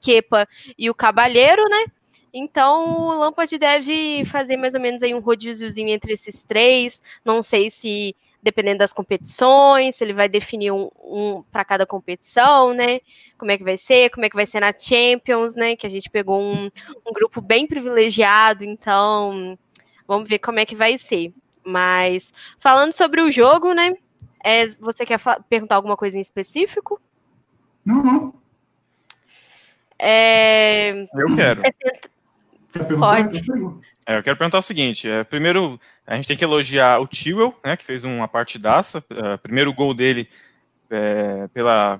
[0.00, 1.84] Kepa e o Cabalheiro, né?
[2.32, 6.98] Então o Lampard deve fazer mais ou menos aí um rodíziozinho entre esses três.
[7.22, 12.72] Não sei se, dependendo das competições, se ele vai definir um, um para cada competição,
[12.72, 13.00] né?
[13.36, 15.76] Como é que vai ser, como é que vai ser na Champions, né?
[15.76, 16.70] Que a gente pegou um,
[17.06, 19.58] um grupo bem privilegiado, então
[20.08, 21.32] vamos ver como é que vai ser.
[21.64, 23.94] Mas falando sobre o jogo, né?
[24.44, 27.00] é, você quer perguntar alguma coisa em específico?
[27.84, 28.34] Não, não.
[29.98, 31.62] É, Eu quero.
[32.98, 33.42] Pode.
[34.06, 37.54] É, eu quero perguntar o seguinte: é, primeiro, a gente tem que elogiar o Tewell,
[37.64, 39.04] né, que fez uma partidaça.
[39.10, 40.28] é, primeiro gol dele
[40.88, 41.98] é, pela,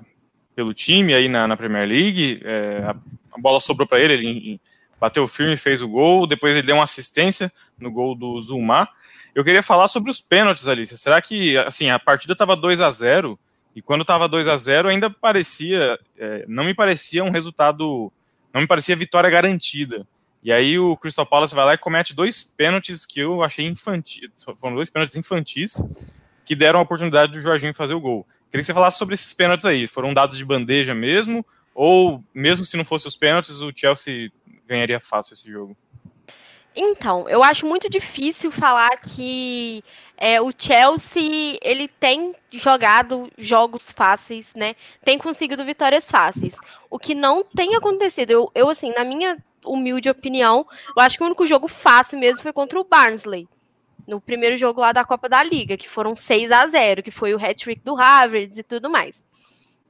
[0.55, 2.41] pelo time aí na, na Premier League.
[2.43, 4.61] é, a, a bola sobrou para ele, ele
[4.99, 6.27] bateu firme fez o gol.
[6.27, 8.87] Depois ele deu uma assistência no gol do Zuma.
[9.33, 10.97] Eu queria falar sobre os pênaltis, Alice.
[10.97, 13.39] Será que assim a partida estava 2 a 0
[13.75, 18.11] e quando estava 2 a 0 ainda parecia, é, não me parecia um resultado,
[18.53, 20.05] não me parecia vitória garantida.
[20.43, 24.29] E aí o Crystal Palace vai lá e comete dois pênaltis que eu achei infantis,
[24.59, 25.83] foram dois pênaltis infantis
[26.45, 28.25] que deram a oportunidade do Jorginho fazer o gol.
[28.49, 29.85] Queria que você falasse sobre esses pênaltis aí.
[29.85, 31.45] Foram dados de bandeja mesmo?
[31.75, 34.31] Ou mesmo se não fosse os pênaltis, o Chelsea
[34.69, 35.75] ganharia fácil esse jogo?
[36.75, 39.83] Então, eu acho muito difícil falar que
[40.15, 44.75] é, o Chelsea ele tem jogado jogos fáceis, né?
[45.03, 46.55] Tem conseguido vitórias fáceis.
[46.89, 51.23] O que não tem acontecido, eu, eu assim, na minha humilde opinião, eu acho que
[51.23, 53.47] o único jogo fácil mesmo foi contra o Barnsley.
[54.07, 57.33] No primeiro jogo lá da Copa da Liga, que foram 6 a 0 que foi
[57.33, 59.21] o hat-trick do Havertz e tudo mais.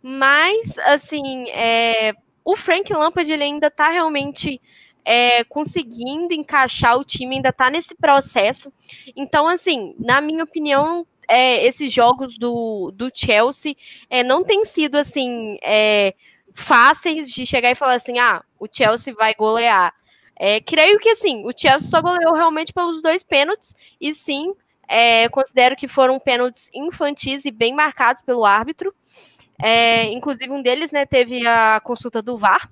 [0.02, 4.62] Mas, assim, é, o Frank Lampard ele ainda tá realmente
[5.06, 8.72] é, conseguindo encaixar o time, ainda está nesse processo.
[9.16, 13.76] Então, assim, na minha opinião, é, esses jogos do, do Chelsea
[14.10, 16.14] é, não tem sido assim é,
[16.54, 19.94] fáceis de chegar e falar assim, ah, o Chelsea vai golear.
[20.36, 24.54] É, creio que assim, o Chelsea só goleou realmente pelos dois pênaltis, e sim,
[24.88, 28.94] é, considero que foram pênaltis infantis e bem marcados pelo árbitro.
[29.62, 32.70] É, inclusive, um deles né, teve a consulta do VAR.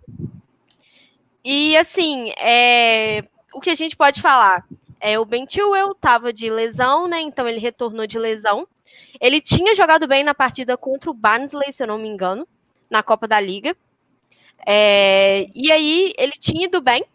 [1.43, 3.23] E assim, é,
[3.53, 4.65] o que a gente pode falar?
[4.99, 7.21] É, o Ben Chilwell estava de lesão, né?
[7.21, 8.67] Então ele retornou de lesão.
[9.19, 12.47] Ele tinha jogado bem na partida contra o Barnsley, se eu não me engano,
[12.89, 13.75] na Copa da Liga.
[14.65, 17.05] É, e aí ele tinha ido bem.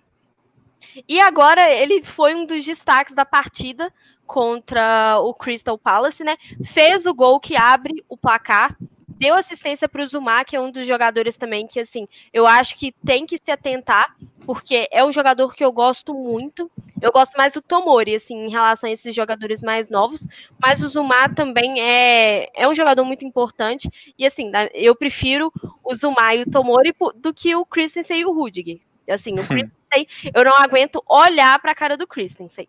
[1.08, 3.92] E agora ele foi um dos destaques da partida
[4.26, 6.36] contra o Crystal Palace, né?
[6.64, 8.76] Fez o gol que abre o placar
[9.22, 12.74] deu assistência para o Zuma, que é um dos jogadores também que, assim, eu acho
[12.74, 16.68] que tem que se atentar, porque é um jogador que eu gosto muito.
[17.00, 20.26] Eu gosto mais do Tomori, assim, em relação a esses jogadores mais novos,
[20.60, 23.88] mas o Zuma também é, é um jogador muito importante.
[24.18, 25.52] E, assim, eu prefiro
[25.84, 28.80] o Zuma e o Tomori do que o Christensen e o Rudiger.
[29.08, 32.66] Assim, o Christensen, eu não aguento olhar para a cara do Christensen.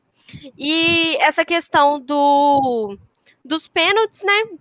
[0.55, 2.95] E essa questão do
[3.43, 4.57] dos pênaltis, né?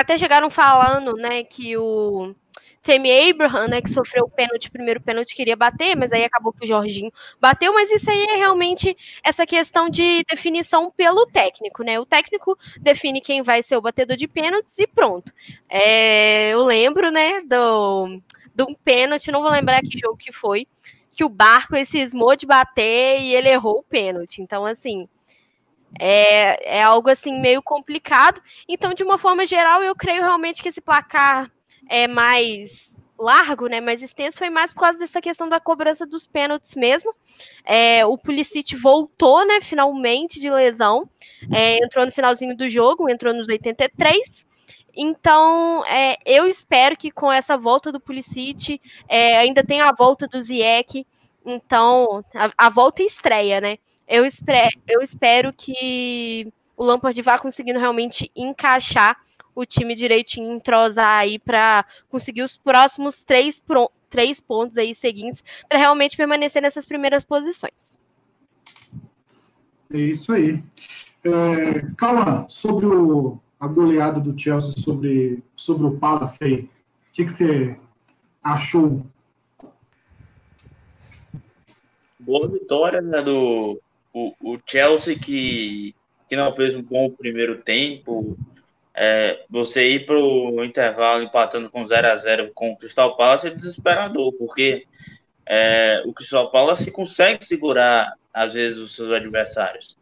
[0.00, 2.34] Até chegaram falando, né, que o
[2.82, 6.64] Tammy Abraham, né, que sofreu o pênalti, primeiro pênalti, queria bater, mas aí acabou que
[6.64, 11.98] o Jorginho bateu, mas isso aí é realmente essa questão de definição pelo técnico, né?
[11.98, 15.32] O técnico define quem vai ser o batedor de pênaltis e pronto.
[15.68, 18.20] É, eu lembro, né, do,
[18.68, 20.66] um pênalti, não vou lembrar que jogo que foi,
[21.12, 24.40] que o Barco cismou de bater e ele errou o pênalti.
[24.40, 25.08] Então, assim,
[25.98, 28.40] é, é algo assim meio complicado.
[28.68, 31.50] Então, de uma forma geral, eu creio realmente que esse placar
[31.88, 36.26] é mais largo, né, mais extenso, foi mais por causa dessa questão da cobrança dos
[36.26, 37.10] pênaltis mesmo.
[37.64, 41.08] É, o Pulisic voltou, né, finalmente de lesão,
[41.52, 44.46] é, entrou no finalzinho do jogo, entrou nos 83.
[44.94, 50.28] Então, é, eu espero que com essa volta do Pulisic, é, ainda tem a volta
[50.28, 51.04] do Ziyech,
[51.44, 53.78] então, a, a volta e estreia, né?
[54.08, 59.16] Eu, espero, eu espero que o Lampard vá conseguindo realmente encaixar
[59.54, 63.62] o time direitinho, entrosar aí para conseguir os próximos três,
[64.08, 67.92] três pontos aí seguintes para realmente permanecer nessas primeiras posições.
[69.92, 70.62] É isso aí.
[71.24, 76.68] É, Calma, sobre o, a goleada do Chelsea sobre, sobre o Palace aí, o
[77.12, 77.76] que, que você
[78.42, 79.04] achou?
[82.20, 83.80] Boa vitória né, do,
[84.18, 85.94] o, o Chelsea que,
[86.28, 88.36] que não fez um bom primeiro tempo,
[88.94, 93.46] é, você ir para o intervalo empatando com 0 a 0 com o Crystal Palace
[93.46, 94.86] é desesperador, porque
[95.46, 99.96] é, o Crystal Palace consegue segurar, às vezes, os seus adversários.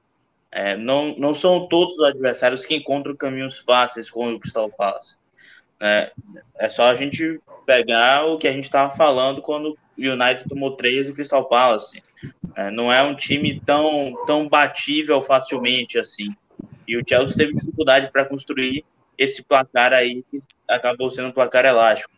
[0.50, 5.18] É, não, não são todos os adversários que encontram caminhos fáceis com o Crystal Palace.
[5.78, 6.10] É,
[6.58, 11.06] é só a gente pegar o que a gente estava falando quando United tomou três
[11.06, 12.02] do Crystal Palace.
[12.54, 16.34] É, não é um time tão, tão batível facilmente assim.
[16.86, 18.84] E o Chelsea teve dificuldade para construir
[19.18, 22.12] esse placar aí, que acabou sendo um placar elástico.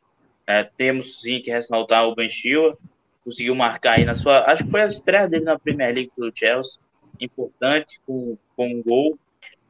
[0.47, 2.79] É, temos sim que ressaltar o Ben Chilwell,
[3.25, 4.45] conseguiu marcar aí na sua.
[4.51, 6.81] Acho que foi a estreia dele na Premier League pelo Chelsea,
[7.21, 9.19] importante, com, com um gol.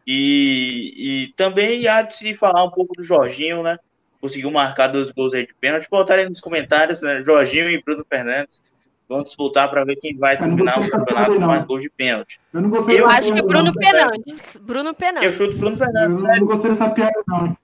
[0.07, 3.79] E, e também há de se falar um pouco do Jorginho, né?
[4.21, 5.89] Conseguiu marcar dois gols aí de pênalti.
[5.91, 7.23] Botarei nos comentários, né?
[7.23, 8.63] Jorginho e Bruno Fernandes
[9.09, 12.41] vão disputar para ver quem vai terminar o campeonato com mais gols de pênalti.
[12.53, 14.57] Eu não gostei Eu acho que Bruno Fernandes.
[14.61, 15.25] Bruno Fernandes.
[15.25, 16.23] Eu chuto Bruno Fernandes.
[16.23, 17.57] Eu não gostei dessa piada, não.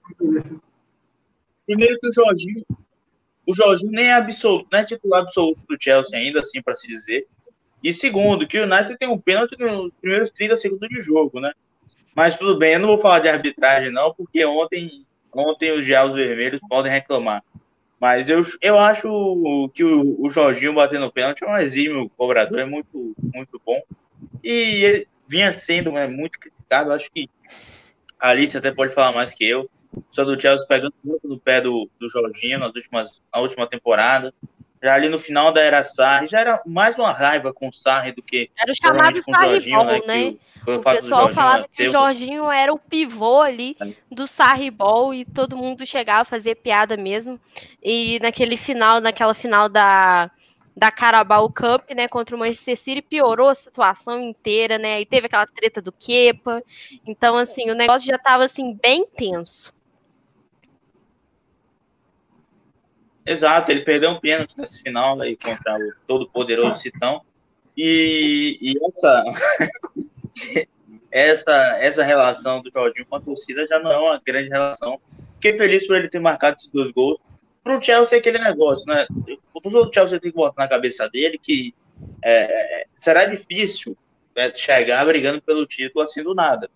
[1.65, 2.65] Primeiro que o Jorginho.
[3.47, 6.87] O Jorginho nem é absoluto, não é titular absoluto do Chelsea ainda, assim, para se
[6.87, 7.27] dizer.
[7.83, 11.51] E segundo, que o United tem um pênalti nos primeiros 30 segundos de jogo, né?
[12.15, 15.04] Mas tudo bem, eu não vou falar de arbitragem, não, porque ontem,
[15.35, 17.43] ontem os Diabos Vermelhos podem reclamar.
[17.99, 22.65] Mas eu, eu acho que o, o Jorginho batendo pênalti é um exímio cobrador, é
[22.65, 23.81] muito, muito bom.
[24.43, 26.91] E ele vinha sendo é, muito criticado.
[26.91, 27.29] Acho que
[28.19, 29.69] a Alice até pode falar mais que eu.
[30.11, 34.33] Só do Chelsea pegando muito no pé do, do Jorginho nas últimas, na última temporada.
[34.83, 38.11] Já ali no final da era Sarri, já era mais uma raiva com o Sarri
[38.11, 38.51] do que.
[38.59, 40.01] Era o chamado Sarri Ball, né?
[40.05, 40.35] né?
[40.67, 43.93] O, o pessoal falava que o Jorginho era o pivô ali é.
[44.11, 47.39] do Sarri Ball e todo mundo chegava a fazer piada mesmo.
[47.81, 50.29] E naquele final, naquela final da,
[50.75, 55.01] da Carabao Cup, né, contra o Manchester City, piorou a situação inteira, né?
[55.01, 56.61] E teve aquela treta do Kepa.
[57.05, 59.73] Então, assim, o negócio já estava assim bem tenso.
[63.25, 67.21] Exato, ele perdeu um pênalti nesse final aí contra o todo poderoso Citão.
[67.75, 69.23] E, e essa,
[71.11, 74.99] essa, essa relação do Jorginho com a torcida já não é uma grande relação.
[75.35, 77.19] Fiquei feliz por ele ter marcado esses dois gols.
[77.63, 79.07] Para o Chelsea é aquele negócio, né?
[79.53, 81.73] O torcedor do Chelsea tem que botar na cabeça dele que
[82.23, 83.97] é, será difícil
[84.35, 86.69] né, chegar brigando pelo título assim do nada.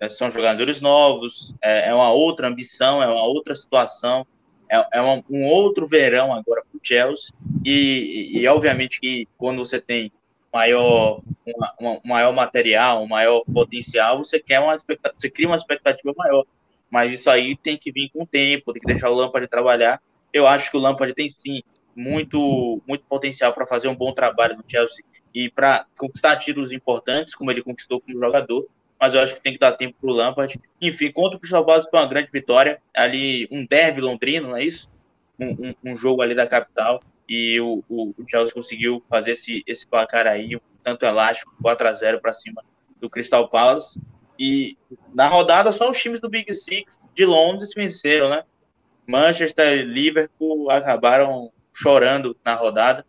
[0.00, 4.26] É, são jogadores novos, é, é, uma outra ambição, é uma outra situação,
[4.68, 7.32] é, é uma, um outro verão agora para o Chelsea.
[7.64, 10.12] E, e, obviamente que quando você tem
[10.54, 14.76] maior, uma, uma, maior material, um maior potencial, você quer uma
[15.18, 16.46] você cria uma expectativa maior.
[16.88, 20.00] Mas isso aí tem que vir com o tempo, tem que deixar o Lampard trabalhar.
[20.32, 21.60] Eu acho que o Lampard tem sim
[21.96, 27.34] muito, muito potencial para fazer um bom trabalho no Chelsea e para conquistar títulos importantes,
[27.34, 28.68] como ele conquistou como jogador.
[29.00, 30.60] Mas eu acho que tem que dar tempo para o Lampard.
[30.80, 32.80] Enfim, contra o Crystal Palace foi uma grande vitória.
[32.94, 34.88] Ali, um derby londrino, não é isso?
[35.38, 37.02] Um, um, um jogo ali da capital.
[37.28, 41.88] E o, o, o, Chelsea conseguiu fazer esse, esse placar aí, um tanto elástico, 4
[41.88, 42.62] a 0 para cima
[43.00, 44.00] do Crystal Palace.
[44.38, 44.76] E
[45.14, 48.42] na rodada, só os times do Big Six de Londres venceram, né?
[49.06, 53.06] Manchester e Liverpool acabaram chorando na rodada.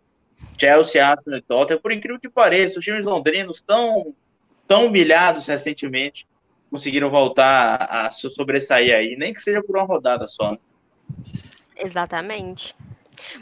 [0.57, 4.13] Chelsea, Arsenal e Tottenham, por incrível que pareça, os times londrinos estão
[4.67, 6.25] tão humilhados recentemente,
[6.71, 10.51] conseguiram voltar a sobressair aí, nem que seja por uma rodada só.
[10.51, 10.57] Né?
[11.75, 12.75] Exatamente.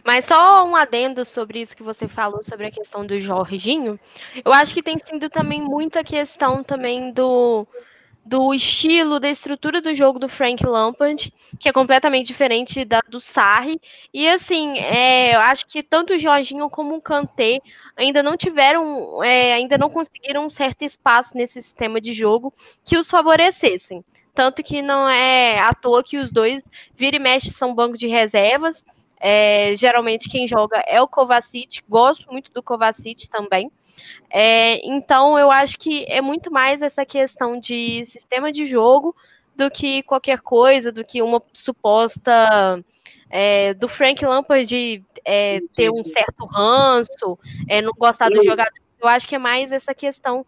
[0.03, 3.99] Mas só um adendo sobre isso que você falou sobre a questão do Jorginho.
[4.43, 7.67] Eu acho que tem sido também muita questão também do
[8.25, 13.19] do estilo, da estrutura do jogo do Frank Lampard, que é completamente diferente da do
[13.19, 13.81] Sarri.
[14.13, 17.59] E assim, é, eu acho que tanto o Jorginho como o Kanté
[17.97, 22.97] ainda não tiveram, é, ainda não conseguiram um certo espaço nesse sistema de jogo que
[22.97, 24.03] os favorecessem.
[24.33, 26.63] Tanto que não é à toa que os dois
[26.95, 28.83] vira e mexe são banco de reservas.
[29.25, 33.71] É, geralmente quem joga é o Kovacic, gosto muito do Kovacic também.
[34.29, 39.15] É, então, eu acho que é muito mais essa questão de sistema de jogo
[39.55, 42.83] do que qualquer coisa, do que uma suposta.
[43.29, 48.71] É, do Frank Lampard de é, ter um certo ranço, é, não gostar do jogador.
[49.01, 50.45] Eu acho que é mais essa questão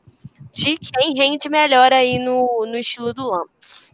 [0.52, 3.90] de quem rende melhor aí no, no estilo do Lamps.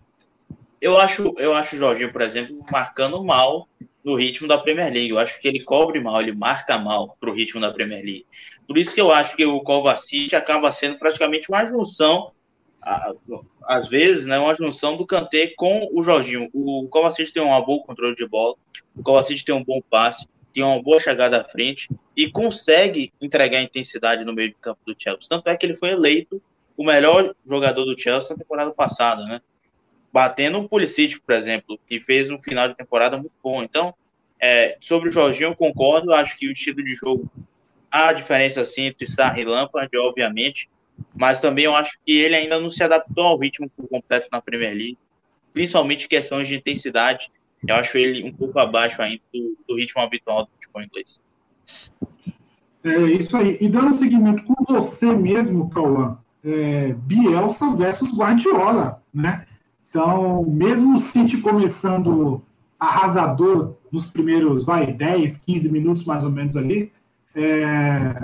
[0.82, 3.68] Eu acho, eu acho o Jorginho, por exemplo, marcando mal
[4.04, 5.10] no ritmo da Premier League.
[5.10, 8.26] Eu acho que ele cobre mal, ele marca mal para o ritmo da Premier League.
[8.68, 12.32] Por isso que eu acho que o Kovacic acaba sendo praticamente uma junção,
[13.64, 16.50] às vezes, né, uma junção do Kanté com o Jorginho.
[16.54, 18.56] O Kovacic tem um bom controle de bola,
[18.96, 23.62] o Kovacic tem um bom passe, tem uma boa chegada à frente e consegue entregar
[23.62, 25.30] intensidade no meio de campo do Chelsea.
[25.30, 26.42] Tanto é que ele foi eleito
[26.76, 29.42] o melhor jogador do Chelsea na temporada passada, né?
[30.12, 33.64] Batendo o Pulisic, por exemplo, que fez um final de temporada muito bom.
[33.64, 33.94] Então,
[34.40, 37.30] é, sobre o Jorginho, eu concordo, acho que o estilo de jogo
[37.90, 40.70] há diferença sim entre Sarri e Lampard, obviamente,
[41.14, 44.74] mas também eu acho que ele ainda não se adaptou ao ritmo completo na Premier
[44.74, 44.98] League,
[45.54, 47.32] principalmente questões de intensidade.
[47.68, 51.20] Eu acho ele um pouco abaixo ainda do, do ritmo habitual do futebol inglês.
[52.84, 53.58] É isso aí.
[53.62, 59.46] E dando seguimento com você mesmo, Cauã, é, Bielsa versus Guardiola, né?
[59.92, 62.42] Então, mesmo o City começando
[62.80, 66.94] arrasador nos primeiros, vai, 10, 15 minutos mais ou menos ali,
[67.36, 68.24] é...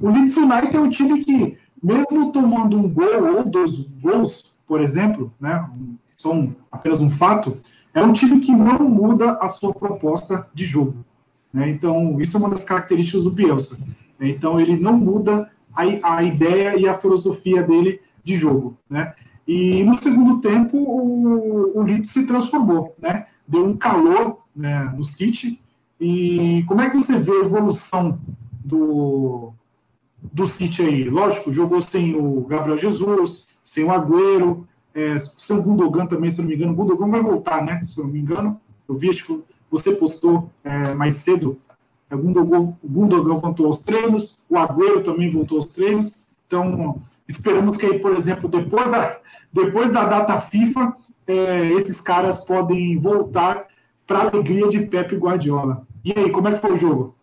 [0.00, 4.80] o Leeds United é um time que, mesmo tomando um gol ou dois gols, por
[4.80, 5.70] exemplo, né,
[6.16, 7.58] são apenas um fato,
[7.94, 11.04] é um time que não muda a sua proposta de jogo.
[11.52, 11.70] Né?
[11.70, 13.78] Então, isso é uma das características do Bielsa.
[14.20, 18.76] Então, ele não muda a, a ideia e a filosofia dele de jogo.
[18.90, 19.14] Né?
[19.48, 23.26] E no segundo tempo, o, o Leeds se transformou, né?
[23.46, 25.58] Deu um calor né, no City.
[25.98, 28.20] E como é que você vê a evolução
[28.62, 29.54] do,
[30.20, 31.08] do City aí?
[31.08, 36.42] Lógico, jogou sem o Gabriel Jesus, sem o Agüero, é, sem o Gundogan também, se
[36.42, 36.72] não me engano.
[36.72, 37.82] O Gundogan vai voltar, né?
[37.86, 38.60] Se não me engano.
[38.86, 41.58] Eu vi, que você postou é, mais cedo.
[42.10, 46.26] É, o Gundogan, o Gundogan voltou aos treinos, o Agüero também voltou aos treinos.
[46.46, 49.20] Então, Esperamos que por exemplo, depois da,
[49.52, 53.66] depois da data FIFA, é, esses caras podem voltar
[54.06, 55.86] para a alegria de Pepe Guardiola.
[56.04, 57.16] E aí, como é que foi o jogo?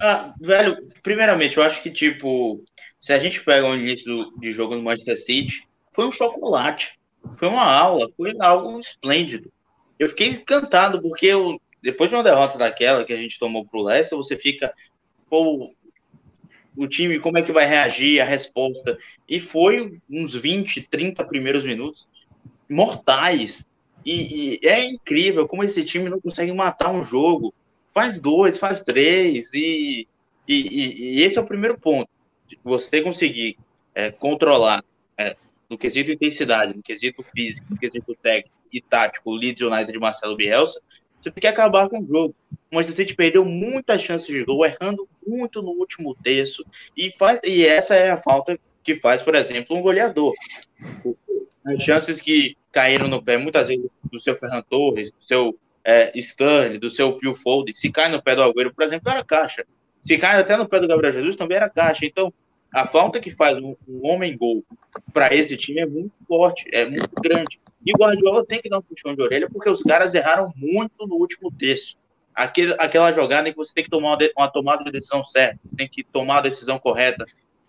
[0.00, 2.62] Ah, velho, primeiramente, eu acho que, tipo,
[3.00, 6.98] se a gente pega o início de jogo no Manchester City, foi um chocolate.
[7.36, 9.52] Foi uma aula, foi algo esplêndido.
[9.98, 13.82] Eu fiquei encantado, porque eu, depois de uma derrota daquela que a gente tomou pro
[13.82, 14.72] Leicester, você fica,
[15.28, 15.68] pô,
[16.76, 18.98] o time, como é que vai reagir, a resposta.
[19.28, 22.08] E foi uns 20, 30 primeiros minutos
[22.68, 23.66] mortais.
[24.04, 27.54] E, e, é incrível como esse time não consegue matar um jogo.
[27.94, 30.08] Faz dois, faz três, e,
[30.48, 32.08] e, e, esse é o primeiro ponto.
[32.64, 33.58] você conseguir
[33.94, 34.82] é, controlar
[35.18, 35.36] é,
[35.68, 39.98] no quesito intensidade, no quesito físico, no quesito técnico e tático o Leeds United de
[39.98, 40.80] Marcelo Bielsa,
[41.20, 42.34] você tem que acabar com o jogo.
[42.72, 46.64] O Manchester City perdeu muitas chances de gol, errando muito no último terço,
[46.96, 50.32] e, faz, e essa é a falta que faz, por exemplo, um goleador.
[51.66, 56.18] As chances que caíram no pé, muitas vezes, do seu Ferran Torres, do seu é,
[56.18, 59.66] Sterling, do seu Phil Foden, se cai no pé do Agüero, por exemplo, era caixa.
[60.00, 62.06] Se cai até no pé do Gabriel Jesus, também era caixa.
[62.06, 62.32] Então,
[62.72, 64.64] a falta que faz um, um homem gol
[65.12, 67.60] para esse time é muito forte, é muito grande.
[67.84, 71.06] E o Guardiola tem que dar um puxão de orelha porque os caras erraram muito
[71.06, 72.00] no último terço.
[72.34, 75.58] Aquele, aquela jogada em que você tem que tomar uma, uma tomada de decisão certa,
[75.64, 77.26] você tem que tomar a decisão correta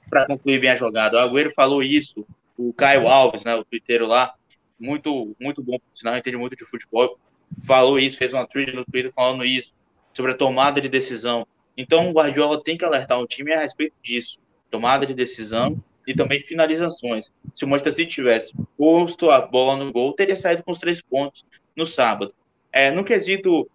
[0.09, 1.17] para concluir bem a jogada.
[1.17, 2.25] O Agüero falou isso,
[2.57, 4.33] o Caio Alves, né, o twitteiro lá,
[4.79, 7.17] muito, muito bom, sinal, entende muito de futebol,
[7.65, 9.73] falou isso, fez uma tweet no Twitter falando isso,
[10.13, 11.47] sobre a tomada de decisão.
[11.75, 14.39] Então, o Guardiola tem que alertar o time a respeito disso
[14.73, 17.31] tomada de decisão e também finalizações.
[17.53, 20.99] Se o Manchester City tivesse posto a bola no gol, teria saído com os três
[20.99, 21.45] pontos
[21.75, 22.33] no sábado.
[22.71, 23.69] É, no quesito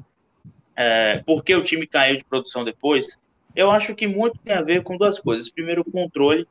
[0.79, 3.19] é, por que o time caiu de produção depois,
[3.55, 5.51] eu acho que muito tem a ver com duas coisas.
[5.51, 6.47] Primeiro, o controle.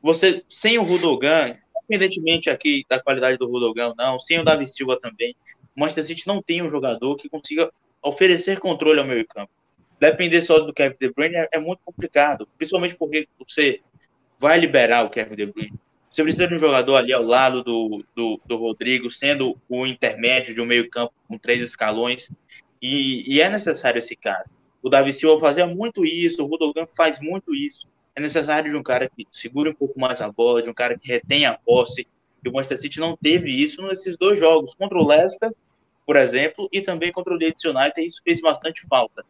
[0.00, 4.98] Você, sem o Rudogan, independentemente aqui da qualidade do Rudogan não, sem o Davi Silva
[5.00, 5.34] também,
[5.76, 9.50] o Manchester City não tem um jogador que consiga oferecer controle ao meio campo
[9.98, 13.80] depender só do Kevin De Bruyne é, é, muito complicado, principalmente porque você
[14.38, 15.72] vai liberar o Kevin De Bruyne.
[16.10, 20.54] Você precisa de um jogador ali ao lado do, do, do Rodrigo, sendo o intermédio
[20.54, 22.30] de um meio campo com três escalões,
[22.86, 24.44] e, e, é necessário esse cara.
[24.82, 27.88] O Davi Silva fazia muito isso, o Rudogan faz muito isso.
[28.14, 30.98] É necessário de um cara que segure um pouco mais a bola, de um cara
[30.98, 32.06] que retenha a posse,
[32.44, 35.52] e o Manchester City não teve isso nesses dois jogos, contra o Leicester,
[36.06, 39.24] por exemplo, e também contra o Leeds United, isso fez bastante falta.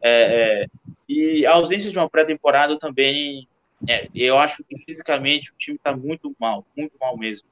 [0.00, 0.66] É, é,
[1.08, 3.48] e a ausência de uma pré-temporada também,
[3.88, 7.48] é, eu acho que fisicamente o time está muito mal, muito mal mesmo.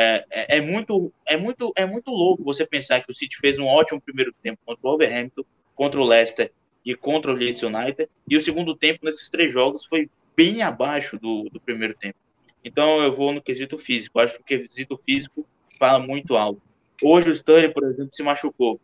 [0.00, 3.58] É, é, é, muito, é, muito, é muito louco você pensar que o City fez
[3.58, 5.42] um ótimo primeiro tempo contra o Wolverhampton,
[5.74, 6.52] contra o Leicester
[6.84, 11.18] e contra o Leeds United, e o segundo tempo nesses três jogos foi bem abaixo
[11.18, 12.16] do, do primeiro tempo.
[12.64, 15.44] Então eu vou no quesito físico, acho que o quesito físico
[15.80, 16.62] fala muito alto.
[17.02, 18.80] Hoje o Stanley, por exemplo, se machucou.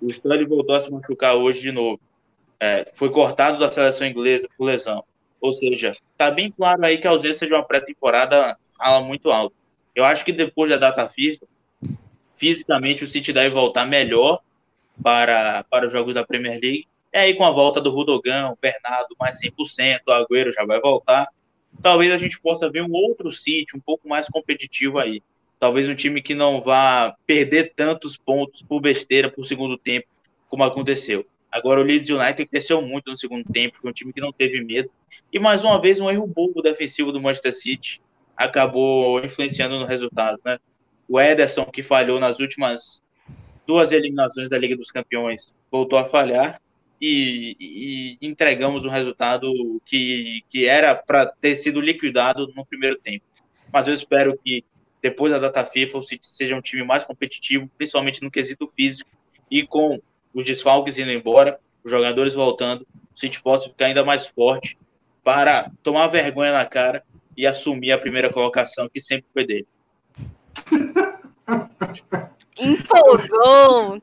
[0.00, 2.00] O Stanley voltou a se machucar hoje de novo.
[2.58, 5.04] É, foi cortado da seleção inglesa por lesão.
[5.40, 9.61] Ou seja, tá bem claro aí que a ausência de uma pré-temporada fala muito alto.
[9.94, 11.46] Eu acho que depois da data FIFA,
[12.36, 14.40] fisicamente o City deve voltar melhor
[15.02, 16.86] para, para os jogos da Premier League.
[17.12, 21.28] E aí, com a volta do Rudogão, Bernardo mais 100%, o Agüero já vai voltar.
[21.80, 25.22] Talvez a gente possa ver um outro City um pouco mais competitivo aí
[25.62, 30.08] talvez um time que não vá perder tantos pontos por besteira por segundo tempo,
[30.48, 31.24] como aconteceu.
[31.52, 34.60] Agora o Leeds United cresceu muito no segundo tempo, foi um time que não teve
[34.60, 34.90] medo.
[35.32, 38.02] E mais uma vez um erro bobo defensivo do Manchester City
[38.44, 40.58] acabou influenciando no resultado, né?
[41.08, 43.02] O Ederson, que falhou nas últimas
[43.66, 46.60] duas eliminações da Liga dos Campeões, voltou a falhar
[47.00, 49.52] e, e entregamos um resultado
[49.84, 53.24] que, que era para ter sido liquidado no primeiro tempo.
[53.72, 54.64] Mas eu espero que
[55.00, 59.10] depois da data FIFA, seja um time mais competitivo, principalmente no quesito físico,
[59.50, 60.00] e com
[60.32, 64.78] os desfalques indo embora, os jogadores voltando, o City possa ficar ainda mais forte
[65.24, 67.02] para tomar vergonha na cara
[67.36, 69.66] e assumir a primeira colocação que sempre foi dele.
[72.58, 73.98] Empolgou!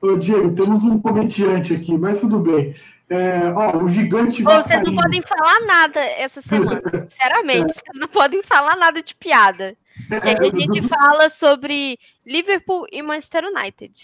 [0.00, 2.74] Ô, Diego, temos um comediante aqui, mas tudo bem.
[3.08, 7.72] É, ó, o gigante Ô, Vocês não podem falar nada essa semana, sinceramente.
[7.72, 9.76] Vocês não podem falar nada de piada.
[10.10, 14.02] E aí a gente fala sobre Liverpool e Manchester United.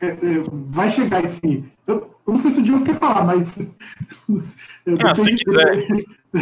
[0.00, 0.16] É, é,
[0.50, 1.64] vai chegar esse.
[1.86, 3.74] Eu, não sei se o Diogo quer falar, mas.
[5.02, 5.86] Ah, se, quiser,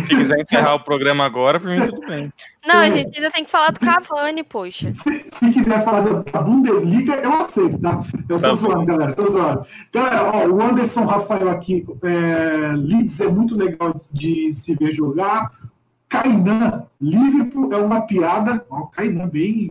[0.03, 2.33] se quiser encerrar o programa agora, para mim tudo bem.
[2.67, 4.93] Não, a gente ainda tem que falar do Cavani, poxa.
[4.95, 8.01] Se, se quiser falar da Bundesliga, eu aceito, tá?
[8.29, 9.61] Eu tô tá zoando, galera, tô zoando.
[9.93, 15.51] Galera, ó, o Anderson Rafael aqui, é, Leeds é muito legal de se ver jogar.
[16.09, 18.65] Kainan, Liverpool é uma piada.
[18.69, 19.71] Ó, Kainan, bem.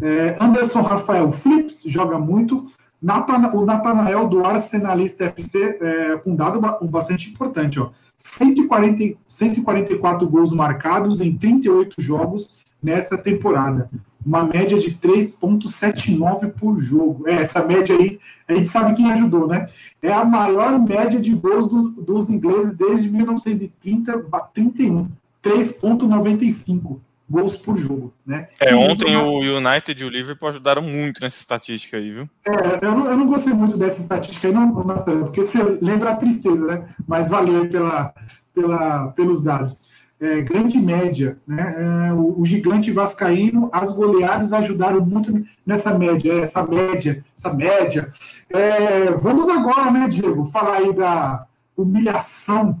[0.00, 2.64] É, Anderson Rafael Flips joga muito.
[3.02, 7.78] O Natanael do Arsenalista FC é, com um dado bastante importante.
[7.78, 7.90] Ó.
[8.16, 13.90] 140, 144 gols marcados em 38 jogos nessa temporada.
[14.24, 17.28] Uma média de 3,79 por jogo.
[17.28, 19.66] É, essa média aí, a gente sabe quem ajudou, né?
[20.02, 25.08] É a maior média de gols dos, dos ingleses desde 1930, 31.
[25.44, 26.98] 3,95
[27.28, 28.48] gols por jogo, né?
[28.60, 32.30] É, ontem o United e o Liverpool ajudaram muito nessa estatística aí, viu?
[32.46, 36.10] É, eu não, eu não gostei muito dessa estatística aí, não, Natan, porque você lembra
[36.10, 36.88] a tristeza, né?
[37.06, 38.14] Mas valeu pela,
[38.54, 39.86] pela, pelos dados.
[40.18, 42.08] É, grande média, né?
[42.08, 48.10] É, o, o, gigante vascaíno, as goleadas ajudaram muito nessa média, essa média, essa média.
[48.48, 51.46] É, vamos agora, né, Diego, falar aí da
[51.76, 52.78] humilhação,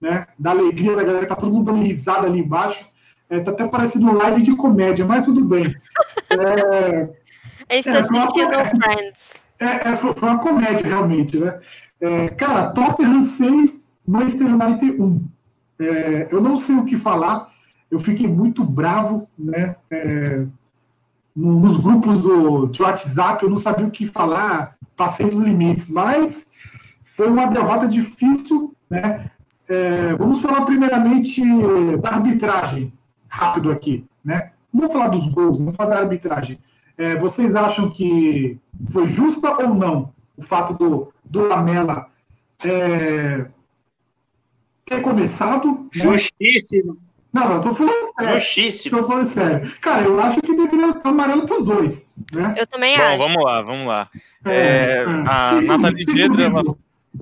[0.00, 0.26] né?
[0.38, 2.89] Da alegria da galera, tá todo mundo dando risada ali embaixo.
[3.30, 5.74] É, tá até parecendo um live de comédia, mas tudo bem.
[6.30, 7.08] É,
[7.68, 9.32] a gente tá é, assistindo uma, Friends.
[9.60, 11.60] É, é, foi uma comédia, realmente, né?
[12.00, 15.28] É, cara, Tottenham 6, Manchester United 1.
[15.78, 17.46] É, eu não sei o que falar,
[17.88, 19.76] eu fiquei muito bravo, né?
[19.90, 20.44] É,
[21.36, 26.56] nos grupos do, de WhatsApp, eu não sabia o que falar, passei dos limites, mas
[27.04, 29.30] foi uma derrota difícil, né?
[29.68, 31.40] É, vamos falar primeiramente
[31.98, 32.92] da arbitragem,
[33.30, 34.52] rápido aqui, né?
[34.72, 36.58] Não vou falar dos gols, vamos falar da arbitragem.
[36.98, 38.58] É, vocês acham que
[38.90, 42.08] foi justa ou não o fato do, do Lamela
[42.64, 43.46] é,
[44.84, 45.68] ter começado?
[45.68, 45.88] Né?
[45.92, 46.98] Justíssimo.
[47.32, 48.34] Não, não, tô falando sério.
[48.34, 48.98] Justíssimo.
[48.98, 49.72] Tô falando sério.
[49.80, 52.16] Cara, eu acho que deveria estar amarelo pros dois.
[52.32, 52.54] Né?
[52.56, 53.18] Eu também Bom, acho.
[53.18, 54.10] vamos lá, vamos lá.
[54.44, 56.62] É, é, a sim, Nathalie Gedra, ela,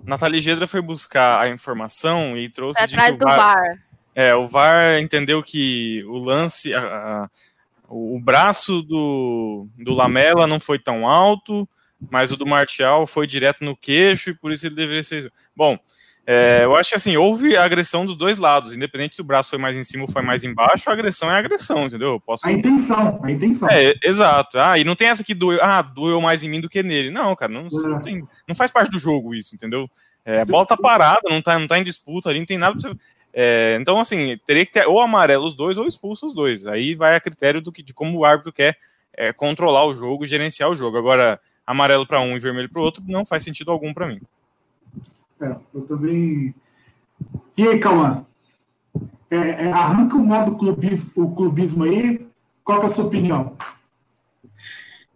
[0.05, 3.79] Nathalie Gedra foi buscar a informação e trouxe atrás do VAR.
[4.19, 7.29] É, o VAR entendeu que o lance, a, a,
[7.89, 11.69] o braço do, do Lamela não foi tão alto,
[12.11, 15.33] mas o do Martial foi direto no queixo e por isso ele deveria ser.
[15.55, 15.79] Bom,
[16.27, 19.59] é, eu acho que assim, houve agressão dos dois lados, independente se o braço foi
[19.61, 22.15] mais em cima ou foi mais embaixo, a agressão é agressão, entendeu?
[22.15, 22.45] Eu posso...
[22.45, 23.71] A intenção, a intenção.
[23.71, 24.59] É, exato.
[24.59, 27.13] Ah, e não tem essa que doeu, ah, doeu mais em mim do que nele.
[27.13, 27.87] Não, cara, não, é.
[27.87, 29.89] não, tem, não faz parte do jogo isso, entendeu?
[30.25, 32.73] É, a bola tá parada, não tá, não tá em disputa ali, não tem nada
[32.73, 32.99] pra você.
[33.41, 36.67] É, então, assim, teria que ter ou amarelo os dois ou expulso os dois.
[36.67, 38.77] Aí vai a critério do que, de como o árbitro quer
[39.17, 40.99] é, controlar o jogo, gerenciar o jogo.
[40.99, 44.21] Agora, amarelo para um e vermelho para o outro não faz sentido algum para mim.
[45.41, 46.53] É, eu também.
[47.57, 48.27] E aí, Cauã?
[49.31, 52.27] É, é, arranca o modo clubismo, o clubismo aí.
[52.65, 53.57] Qual é a sua opinião?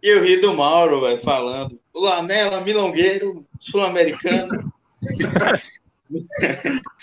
[0.01, 1.77] Eu ri do Mauro, velho, falando.
[1.93, 4.71] O Lamela, milongueiro, sul-americano.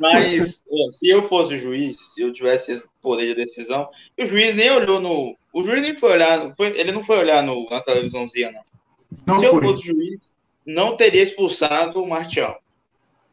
[0.00, 3.88] Mas se eu fosse o juiz, se eu tivesse esse poder de decisão,
[4.18, 5.36] o juiz nem olhou no.
[5.52, 8.62] O juiz nem foi olhar, foi, ele não foi olhar no, na televisãozinha, não.
[9.26, 9.58] não se foi.
[9.58, 10.34] eu fosse o juiz,
[10.64, 12.62] não teria expulsado o Martial.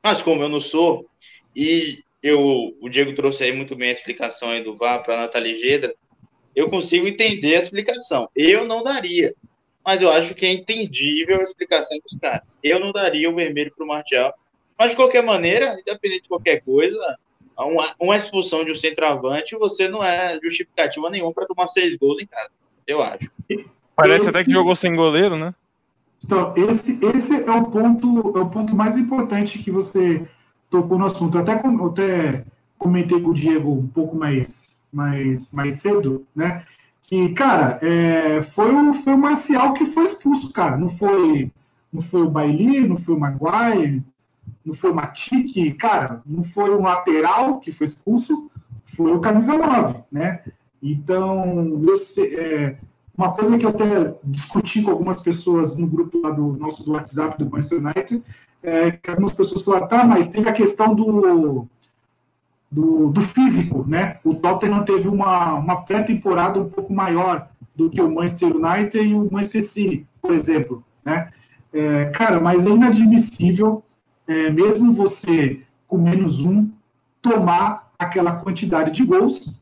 [0.04, 1.08] Mas como eu não sou,
[1.56, 5.18] e eu, o Diego trouxe aí muito bem a explicação aí do VAR para a
[5.18, 5.96] Nathalie Gedra,
[6.56, 8.28] eu consigo entender a explicação.
[8.36, 9.34] Eu não daria.
[9.86, 12.58] Mas eu acho que é entendível a explicação dos caras.
[12.62, 14.34] Eu não daria o vermelho para o Martial
[14.78, 17.00] mas, de qualquer maneira, independente de qualquer coisa,
[17.58, 22.22] uma, uma expulsão de um centroavante, você não é justificativa nenhuma para tomar seis gols
[22.22, 22.50] em casa,
[22.86, 23.32] eu acho.
[23.96, 25.54] Parece até que jogou sem goleiro, né?
[26.24, 30.28] Então, esse, esse é, o ponto, é o ponto mais importante que você
[30.70, 31.38] tocou no assunto.
[31.38, 32.46] Eu até, eu até
[32.78, 36.64] comentei com o Diego um pouco mais, mais, mais cedo, né?
[37.04, 40.78] Que, cara, é, foi, o, foi o Marcial que foi expulso, cara.
[40.78, 41.52] Não foi,
[41.92, 44.04] não foi o Bailey, não foi o Maguire,
[44.66, 48.50] não foi o cara, não foi o lateral que foi expulso,
[48.86, 50.44] foi o camisa 9, né?
[50.82, 52.78] Então, eu sei, é,
[53.18, 56.92] uma coisa que eu até discuti com algumas pessoas no grupo lá do nosso do
[56.92, 58.24] WhatsApp do Manchester United,
[58.62, 61.68] é que algumas pessoas falaram, tá, mas tem a questão do,
[62.70, 64.20] do, do físico, né?
[64.24, 69.14] O Tottenham teve uma, uma pré-temporada um pouco maior do que o Manchester United e
[69.14, 71.30] o Manchester City, por exemplo, né?
[71.74, 73.84] É, cara, mas é inadmissível
[74.28, 76.70] é, mesmo você com menos um,
[77.22, 79.60] tomar aquela quantidade de gols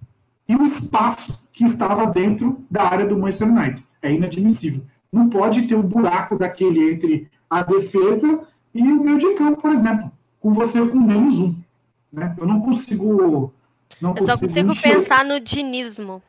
[0.48, 3.86] e o espaço que estava dentro da área do Manchester United.
[4.02, 4.84] É inadmissível.
[5.12, 9.72] Não pode ter um buraco daquele entre a defesa e o meio de campo, por
[9.72, 11.56] exemplo, com você com menos um.
[12.12, 12.36] Né?
[12.38, 13.54] Eu não consigo.
[14.02, 16.22] Não eu só consigo pensar no dinismo.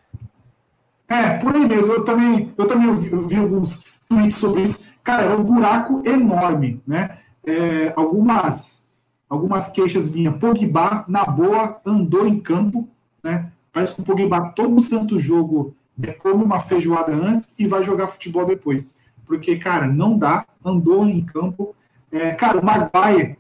[1.09, 1.93] É, por aí mesmo.
[1.93, 4.87] Eu também, eu também vi, eu vi alguns tweets sobre isso.
[5.03, 7.19] Cara, era um buraco enorme, né?
[7.47, 8.87] É, algumas,
[9.29, 10.39] algumas queixas vinham.
[10.39, 12.89] Pogba, na boa, andou em campo,
[13.23, 13.53] né?
[13.73, 18.09] Parece que o Pogba, todo santo jogo, é, come uma feijoada antes e vai jogar
[18.09, 18.97] futebol depois.
[19.25, 21.75] Porque, cara, não dá, andou em campo.
[22.11, 23.39] É, cara, o Maguire,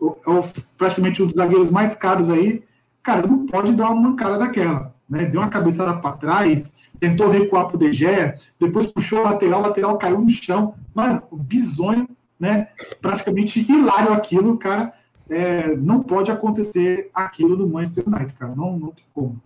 [0.00, 2.62] é praticamente um dos zagueiros mais caros aí,
[3.02, 4.94] cara, não pode dar uma mancada daquela.
[5.08, 5.24] Né?
[5.26, 9.62] Deu uma cabeçada para trás, tentou recuar para o DG, depois puxou o lateral, o
[9.62, 10.74] lateral caiu no chão.
[10.94, 12.08] Mano, bizonho
[12.38, 12.68] né?
[13.00, 14.92] Praticamente hilário aquilo, cara.
[15.28, 18.54] É, não pode acontecer aquilo do Manchester United, cara.
[18.54, 19.40] Não, não tem como.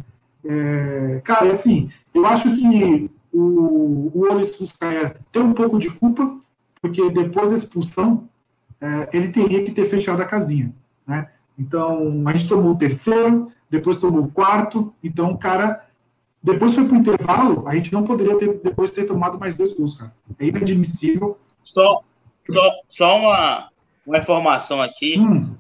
[0.45, 4.45] É, cara, assim, eu acho que o, o Ole
[5.31, 6.39] tem um pouco de culpa,
[6.81, 8.29] porque depois da expulsão,
[8.81, 10.73] é, ele teria que ter fechado a casinha,
[11.07, 11.29] né?
[11.59, 14.95] Então, a gente tomou o terceiro, depois tomou o quarto.
[15.05, 15.85] Então, cara,
[16.43, 19.97] depois foi pro intervalo, a gente não poderia ter depois ter tomado mais dois gols,
[19.97, 20.15] cara.
[20.39, 21.39] É inadmissível.
[21.63, 22.03] Só,
[22.53, 23.69] só, só uma,
[24.07, 25.19] uma informação aqui.
[25.19, 25.55] Hum,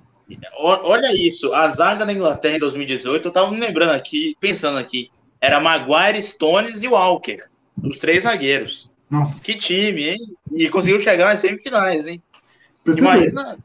[0.58, 5.10] Olha isso, a zaga da Inglaterra em 2018, eu tava me lembrando aqui, pensando aqui,
[5.40, 7.38] era Maguire, Stones e Walker,
[7.82, 8.88] os três zagueiros.
[9.10, 10.18] nossa, Que time, hein?
[10.52, 12.22] E conseguiu chegar nas semifinais, hein?
[12.86, 13.58] Imagina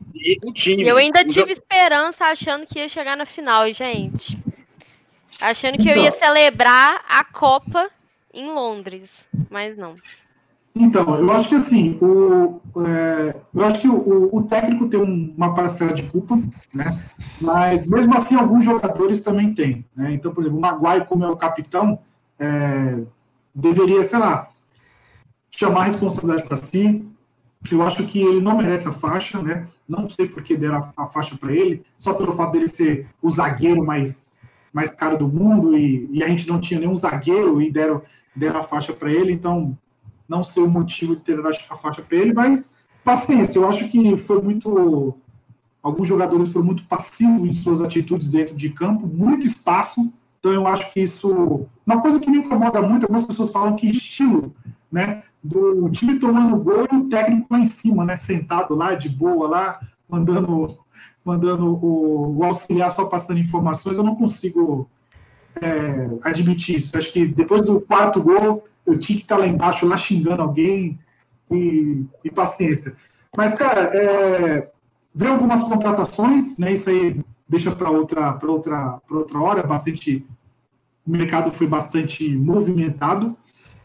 [0.43, 0.83] o time.
[0.87, 4.37] Eu ainda O tive esperança achando que ia chegar na final, gente.
[5.39, 6.19] Achando que eu ia Então.
[6.19, 7.89] celebrar a Copa
[8.33, 9.95] em Londres, mas não.
[10.77, 15.33] Então, eu acho que assim, o, é, eu acho que o, o técnico tem um-
[15.37, 16.37] uma parcela de culpa,
[16.73, 17.01] né?
[17.39, 20.11] Mas mesmo assim, alguns jogadores também têm, né?
[20.13, 21.97] Então, por exemplo, o Maguire, como é o capitão,
[22.37, 22.99] é,
[23.53, 24.49] deveria, sei lá,
[25.51, 27.05] chamar a responsabilidade para si.
[27.71, 29.67] Eu acho que ele não merece a faixa, né?
[29.87, 33.07] Não sei por que deram a, a faixa para ele, só pelo fato dele ser
[33.21, 34.33] o zagueiro mais,
[34.73, 38.01] mais caro do mundo e, e a gente não tinha nenhum zagueiro e deram,
[38.35, 39.77] deram a faixa para ele, então
[40.27, 43.87] não sei o motivo de ter dado a faixa para ele, mas paciência, eu acho
[43.87, 45.15] que foi muito.
[45.81, 50.65] Alguns jogadores foram muito passivos em suas atitudes dentro de campo, muito espaço, então eu
[50.67, 51.67] acho que isso.
[51.85, 54.53] Uma coisa que me incomoda muito, algumas pessoas falam que estilo,
[54.91, 55.23] né?
[55.43, 58.15] Do time tomando gol e o técnico lá em cima, né?
[58.15, 60.75] Sentado lá, de boa, lá, mandando,
[61.23, 64.89] mandando o, o auxiliar só passando informações, eu não consigo
[65.61, 66.97] é, admitir isso.
[66.97, 70.99] Acho que depois do quarto gol, eu tinha que estar lá embaixo, lá xingando alguém
[71.51, 72.95] e, e paciência.
[73.35, 74.69] Mas, cara, é,
[75.13, 76.73] veio algumas contratações, né?
[76.73, 79.63] Isso aí deixa para outra, outra, outra hora.
[79.63, 80.25] Bastante,
[81.05, 83.35] o mercado foi bastante movimentado.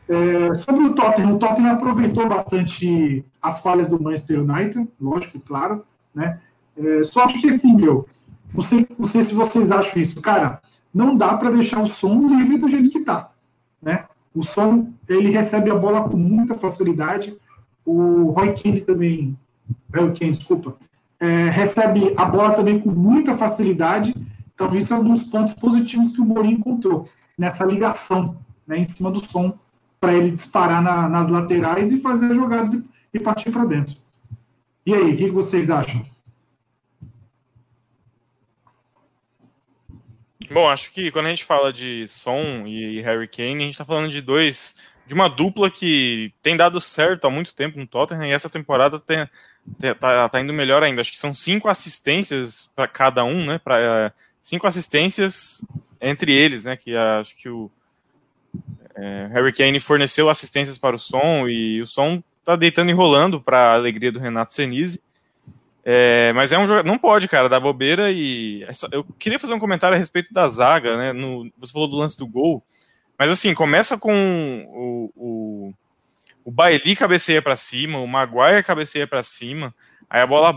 [0.08, 5.84] É, sobre o Tottenham, o Tottenham aproveitou bastante as falhas do Manchester United, lógico, claro,
[6.12, 6.40] né?
[6.76, 8.08] É, só acho que assim, meu,
[8.52, 10.60] não sei, não sei se vocês acham isso, cara.
[10.92, 13.30] Não dá para deixar o som livre do jeito que tá,
[13.80, 14.06] né?
[14.34, 17.36] O som ele recebe a bola com muita facilidade.
[17.84, 19.36] O Roy Keane também,
[19.94, 20.76] Roy Keane, desculpa,
[21.18, 24.14] é, recebe a bola também com muita facilidade.
[24.54, 28.84] Então isso é um dos pontos positivos que o Mourinho encontrou nessa ligação, né, em
[28.84, 29.54] cima do som
[30.00, 33.96] para ele disparar na- nas laterais e fazer as jogadas e, e partir para dentro.
[34.86, 36.02] E aí, o que vocês acham?
[40.50, 43.84] Bom, acho que quando a gente fala de Son e Harry Kane, a gente tá
[43.84, 44.74] falando de dois,
[45.06, 48.98] de uma dupla que tem dado certo há muito tempo no Tottenham e essa temporada
[48.98, 49.28] tem,
[49.78, 51.00] tem- tá, tá indo melhor ainda.
[51.02, 53.58] Acho que são cinco assistências para cada um, né?
[53.62, 55.64] Para cinco assistências
[56.00, 56.76] entre eles, né?
[56.76, 57.70] Que acho que o
[58.96, 63.40] é, Harry Kane forneceu assistências para o Son e o Son tá deitando e rolando
[63.40, 65.00] para a alegria do Renato Senise.
[65.84, 66.86] É, mas é um jogador.
[66.86, 68.64] Não pode, cara, dar bobeira e.
[68.68, 71.12] essa- eu queria fazer um comentário a respeito da zaga, né?
[71.12, 72.62] No, você falou do lance do gol.
[73.18, 75.74] Mas assim, começa com o, o,
[76.44, 79.74] o Bailey cabeceia para cima, o Maguire cabeceia para cima,
[80.08, 80.54] aí a bola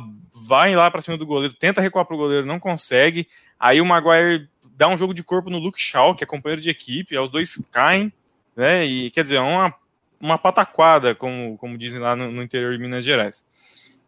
[0.47, 3.27] vai lá para cima do goleiro, tenta recuar pro goleiro, não consegue.
[3.59, 4.47] Aí o Maguire
[4.77, 7.29] dá um jogo de corpo no Luke Shaw, que é companheiro de equipe, aí os
[7.29, 8.11] dois caem,
[8.55, 8.85] né?
[8.85, 9.73] E quer dizer, é uma,
[10.21, 13.45] uma pataquada, como, como dizem lá no, no interior de Minas Gerais.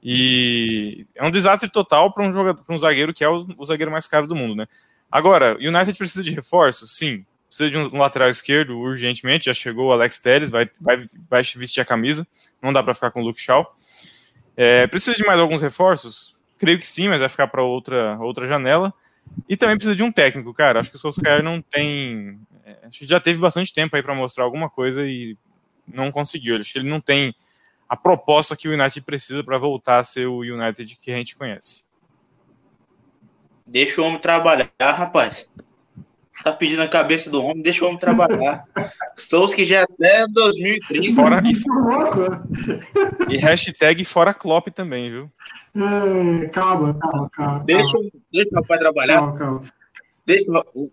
[0.08, 4.06] E é um desastre total para um um zagueiro que é o, o zagueiro mais
[4.06, 4.68] caro do mundo, né?
[5.12, 6.86] Agora, o United precisa de reforço?
[6.86, 7.26] Sim.
[7.48, 9.46] Precisa de um lateral esquerdo urgentemente.
[9.46, 12.28] Já chegou o Alex Telles, vai, vai, vai vestir a camisa.
[12.62, 13.66] Não dá para ficar com o Luke Shaw.
[14.56, 16.40] É, precisa de mais alguns reforços?
[16.60, 18.94] Creio que sim, mas vai ficar para outra, outra janela.
[19.50, 20.82] E também precisa de um técnico, cara.
[20.82, 22.40] Acho que o Solskjaer não tem.
[22.64, 25.36] é, Acho que já teve bastante tempo aí para mostrar alguma coisa e
[25.88, 26.58] não conseguiu.
[26.58, 27.34] Acho que ele não tem
[27.88, 31.36] a proposta que o United precisa para voltar a ser o United que a gente
[31.36, 31.86] conhece.
[33.66, 35.50] Deixa o homem trabalhar, rapaz.
[36.44, 38.66] Tá pedindo a cabeça do homem, deixa o homem trabalhar.
[39.16, 41.14] Souls que já é até 2030.
[41.16, 45.32] Fora, e, Isso é louco, e hashtag fora Klopp também, viu?
[45.76, 47.64] É, calma, calma, calma.
[47.64, 49.20] Deixa, o- deixa o rapaz trabalhar.
[49.20, 49.62] calma, calma.
[50.26, 50.92] Deixa o,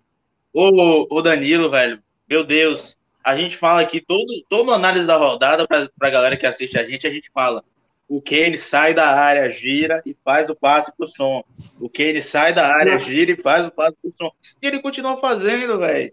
[0.53, 2.01] o, o Danilo, velho.
[2.29, 2.97] Meu Deus.
[3.25, 6.89] A gente fala aqui, todo, toda análise da rodada, pra, pra galera que assiste a
[6.89, 7.63] gente, a gente fala.
[8.09, 11.43] O Kane sai da área, gira e faz o passe pro som.
[11.81, 14.31] O Kane sai da área, gira e faz o passe pro som.
[14.61, 16.13] E ele continua fazendo, velho.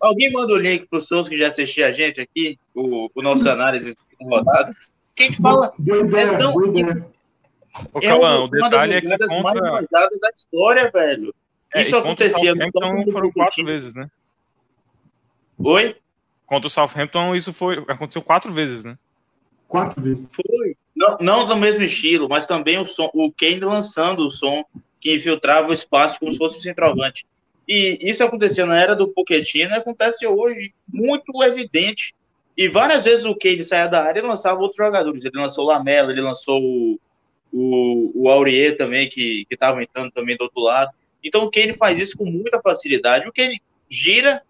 [0.00, 3.48] Alguém manda o link pro Souza que já assistiu a gente aqui, o, o nosso
[3.48, 4.72] análise da rodada.
[5.16, 5.72] Quem que fala?
[5.80, 6.54] Ideia, é tão-.
[6.54, 11.34] Ô, É Cauã, uma, o detalhe é que mais contra, manjadas da história, velho.
[11.74, 14.08] é, Isso acontecia Tottenham foram do quatro vezes, né?
[15.58, 15.96] Oi?
[16.46, 18.96] Contra o Southampton isso foi aconteceu quatro vezes, né?
[19.66, 20.34] Quatro vezes.
[20.34, 20.76] Foi.
[20.96, 24.64] Não, não do mesmo estilo, mas também o som, o Kane lançando o som
[25.00, 27.26] que infiltrava o espaço como se fosse um centroavante.
[27.68, 32.14] E isso acontecia na era do Pochettino, acontece hoje, muito evidente.
[32.56, 35.24] E várias vezes o Kane saía da área e lançava outros jogadores.
[35.24, 36.98] Ele lançou o Lamela, ele lançou o,
[37.52, 40.90] o, o Aurier também, que estava entrando também do outro lado.
[41.22, 43.28] Então o Kane faz isso com muita facilidade.
[43.28, 44.42] O Kane gira,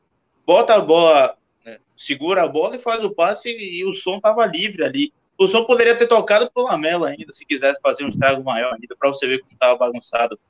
[0.49, 4.47] bota a bola, né, segura a bola e faz o passe e o som estava
[4.47, 5.13] livre ali.
[5.37, 8.97] O som poderia ter tocado pro Lamela ainda, se quisesse fazer um estrago maior ainda,
[8.99, 10.41] para você ver como estava bagunçado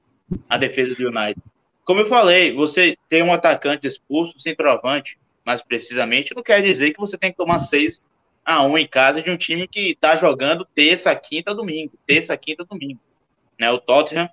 [0.49, 1.43] a defesa do United.
[1.85, 7.01] Como eu falei, você tem um atacante expulso, centroavante, mais precisamente, não quer dizer que
[7.01, 8.01] você tem que tomar 6
[8.45, 11.93] a 1 em casa de um time que está jogando terça, quinta, domingo.
[12.07, 13.01] Terça, quinta, domingo.
[13.59, 14.31] Né, o Tottenham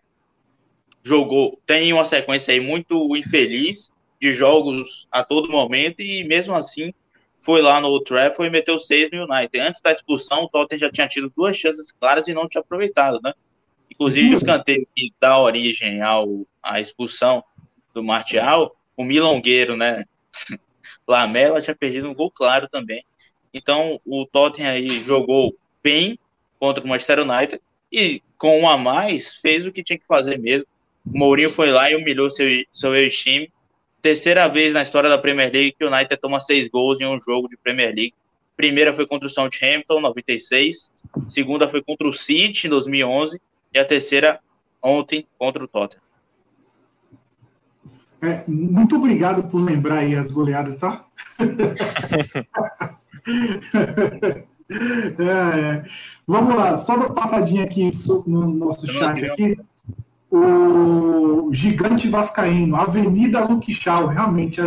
[1.03, 3.94] jogou, tem uma sequência aí muito infeliz
[4.25, 6.91] de jogos a todo momento e mesmo assim
[7.37, 9.59] foi lá no Old Trafford e meteu seis no United.
[9.59, 13.19] Antes da expulsão, o Tottenham já tinha tido duas chances claras e não tinha aproveitado,
[13.23, 13.33] né?
[13.91, 17.43] Inclusive, o escanteio que dá origem ao, à expulsão
[17.93, 20.05] do Martial, o milongueiro, né?
[21.07, 23.05] Lamela tinha perdido um gol claro também.
[23.53, 26.17] Então, o Tottenham aí jogou bem
[26.59, 27.61] contra o Manchester United
[27.91, 30.65] e com um a mais fez o que tinha que fazer mesmo.
[31.05, 33.51] O Mourinho foi lá e humilhou seu, seu ex-time.
[34.05, 37.19] Terceira vez na história da Premier League que o United toma seis gols em um
[37.19, 38.13] jogo de Premier League.
[38.55, 40.91] Primeira foi contra o Southampton, 96.
[41.27, 43.41] Segunda foi contra o City, em 2011.
[43.73, 44.39] E a terceira,
[44.79, 46.03] ontem, contra o Tottenham.
[48.21, 51.03] É, muito obrigado por lembrar aí as goleadas, tá?
[55.17, 55.83] é, é.
[56.27, 57.89] Vamos lá, só uma passadinha aqui
[58.27, 59.57] no nosso chat aqui
[60.35, 64.65] o gigante vascaíno, Avenida Luque Chau, realmente, a,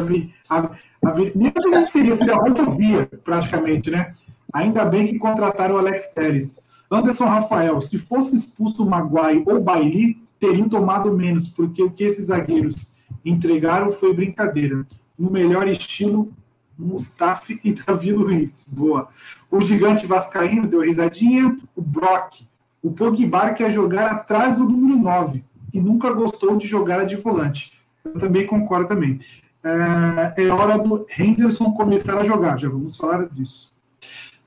[0.48, 0.70] a,
[1.04, 4.12] a, seria, seria rodovia, praticamente, né?
[4.52, 6.84] Ainda bem que contrataram o Alex Teres.
[6.90, 12.04] Anderson Rafael, se fosse expulso o Maguai ou Bailey, teriam tomado menos, porque o que
[12.04, 14.86] esses zagueiros entregaram foi brincadeira.
[15.18, 16.32] No melhor estilo,
[16.78, 18.66] Mustafa e Davi Luiz.
[18.70, 19.08] Boa.
[19.50, 21.58] O gigante vascaíno deu risadinha.
[21.76, 22.46] O Brock.
[22.80, 27.72] O Pogba quer jogar atrás do número 9 e nunca gostou de jogar de volante.
[28.04, 29.18] Eu também concordo também.
[29.62, 33.72] É, é hora do Henderson começar a jogar, já vamos falar disso.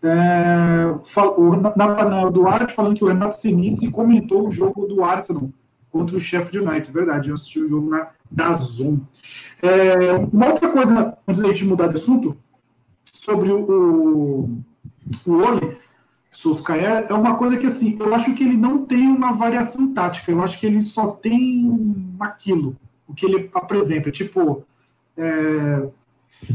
[0.04, 0.88] É,
[1.38, 5.50] o Nathanael Duarte falando que o Renato Sinise comentou o jogo do Arsenal
[5.92, 9.02] contra o Sheffield United, verdade, eu assisti o jogo na, da Zoom.
[9.62, 12.36] É, uma outra coisa, antes da gente mudar de assunto,
[13.12, 14.64] sobre o, o,
[15.28, 15.78] o Oli,
[16.42, 20.32] Solskjaer é uma coisa que, assim, eu acho que ele não tem uma variação tática,
[20.32, 22.76] eu acho que ele só tem aquilo,
[23.08, 24.10] o que ele apresenta.
[24.10, 24.64] Tipo,
[25.16, 25.88] é,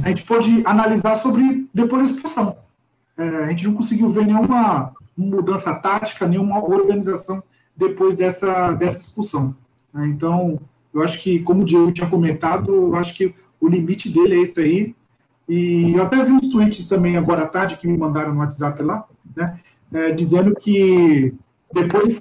[0.02, 2.56] a gente pode analisar sobre depois da expulsão.
[3.16, 7.40] É, a gente não conseguiu ver nenhuma mudança tática, nenhuma organização
[7.76, 9.54] depois dessa, dessa expulsão.
[9.94, 10.08] Né?
[10.08, 10.58] Então,
[10.92, 14.42] eu acho que, como o Diego tinha comentado, eu acho que o limite dele é
[14.42, 14.96] esse aí.
[15.48, 18.82] E eu até vi uns tweets também agora à tarde que me mandaram no WhatsApp
[18.82, 19.06] lá,
[19.36, 19.60] né?
[19.94, 21.34] É, dizendo que
[21.72, 22.20] depois,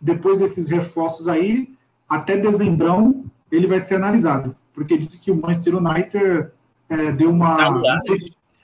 [0.00, 1.74] depois desses reforços aí,
[2.08, 4.56] até dezembrão, ele vai ser analisado.
[4.72, 6.48] Porque disse que o Manchester United
[6.88, 7.82] é, deu uma.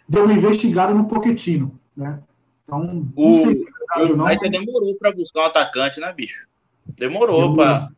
[0.08, 2.20] Deu uma investigada no Poquetino, né?
[2.64, 3.64] Então, o, sei se
[3.96, 4.66] é o United mas...
[4.66, 6.46] demorou para buscar um atacante, né, bicho?
[6.98, 7.56] Demorou, demorou.
[7.56, 7.88] para.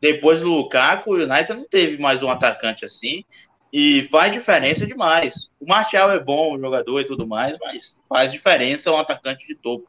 [0.00, 3.24] Depois do Lukaku, o United não teve mais um atacante assim.
[3.72, 5.50] E faz diferença demais.
[5.60, 9.88] O Martial é bom jogador e tudo mais, mas faz diferença um atacante de topo.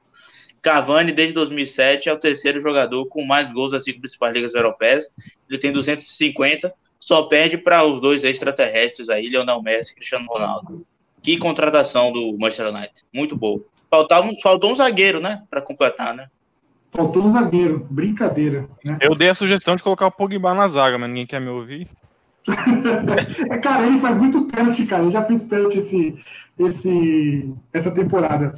[0.61, 5.11] Cavani, desde 2007, é o terceiro jogador com mais gols das cinco principais ligas europeias.
[5.49, 10.85] Ele tem 250, só perde para os dois extraterrestres aí, Lionel Messi e Cristiano Ronaldo.
[11.23, 13.03] Que contratação do Manchester United.
[13.11, 13.63] Muito boa.
[13.89, 15.43] Faltava, faltou um zagueiro, né?
[15.49, 16.27] Para completar, né?
[16.91, 17.87] Faltou um zagueiro.
[17.89, 18.67] Brincadeira.
[18.83, 18.97] Né?
[19.01, 21.87] Eu dei a sugestão de colocar o Pogba na zaga, mas ninguém quer me ouvir.
[23.61, 25.03] Cara, ele faz muito pênalti, cara.
[25.03, 26.15] Ele já fez pênalti esse,
[26.57, 28.53] esse, essa temporada.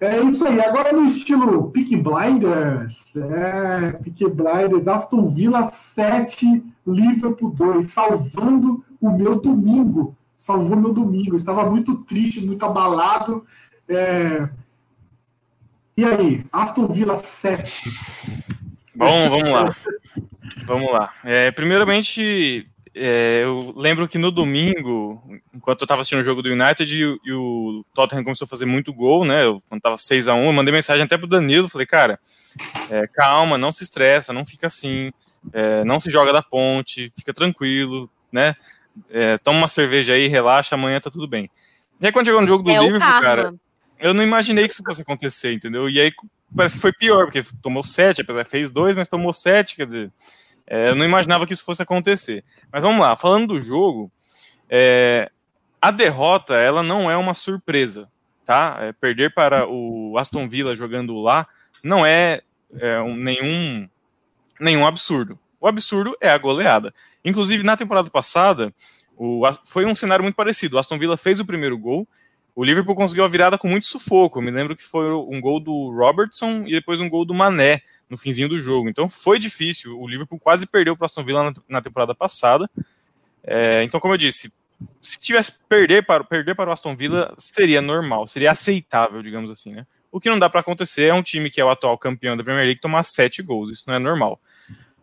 [0.00, 0.60] É isso aí.
[0.60, 3.16] Agora no estilo Peak Blinders.
[3.16, 10.16] É, Peak Blinders, Aston Villa 7, Liverpool 2, salvando o meu domingo.
[10.36, 11.36] Salvou meu domingo.
[11.36, 13.46] estava muito triste, muito abalado.
[13.88, 14.46] É...
[15.96, 17.90] E aí, Aston Villa 7.
[18.94, 19.74] Bom, vamos lá.
[20.66, 21.12] Vamos lá.
[21.24, 25.20] É, primeiramente, é, eu lembro que no domingo,
[25.52, 28.66] enquanto eu estava assistindo o jogo do United e, e, o Tottenham começou a fazer
[28.66, 29.44] muito gol, né?
[29.44, 32.20] Eu, quando estava 6 a 1 eu mandei mensagem até pro Danilo, falei, cara,
[32.88, 35.12] é, calma, não se estressa, não fica assim,
[35.52, 38.54] é, não se joga da ponte, fica tranquilo, né?
[39.10, 41.50] É, toma uma cerveja aí, relaxa, amanhã tá tudo bem.
[42.00, 43.54] E aí quando chegou no jogo do é Liverpool, cara,
[43.98, 45.90] eu não imaginei que isso fosse acontecer, entendeu?
[45.90, 46.12] E aí
[46.54, 50.12] parece que foi pior, porque tomou 7, apesar fez 2, mas tomou 7, quer dizer
[50.66, 52.44] É, eu não imaginava que isso fosse acontecer.
[52.72, 54.10] Mas vamos lá, falando do jogo,
[54.68, 55.30] é,
[55.80, 58.10] a derrota ela não é uma surpresa,
[58.44, 58.78] tá?
[58.80, 61.46] É, perder para o Aston Villa jogando lá
[61.82, 62.40] não é,
[62.78, 63.88] é um, nenhum,
[64.58, 65.38] nenhum absurdo.
[65.60, 66.94] O absurdo é a goleada.
[67.24, 68.72] Inclusive, na temporada passada,
[69.16, 70.76] o, foi um cenário muito parecido.
[70.76, 72.08] O Aston Villa fez o primeiro gol,
[72.54, 74.38] o Liverpool conseguiu a virada com muito sufoco.
[74.38, 77.82] Eu me lembro que foi um gol do Robertson e depois um gol do Mané
[78.14, 78.88] no finzinho do jogo.
[78.88, 79.98] Então foi difícil.
[80.00, 82.70] O Liverpool quase perdeu para o Aston Villa na, temporada passada.
[83.42, 84.52] É, então, como eu disse,
[85.02, 89.72] se tivesse perder para, perder para o Aston Villa, seria normal, seria aceitável, digamos assim,
[89.72, 89.86] né?
[90.10, 92.44] O que não dá para acontecer é um time que é o atual campeão da
[92.44, 94.40] Premier League tomar sete gols, isso não é normal.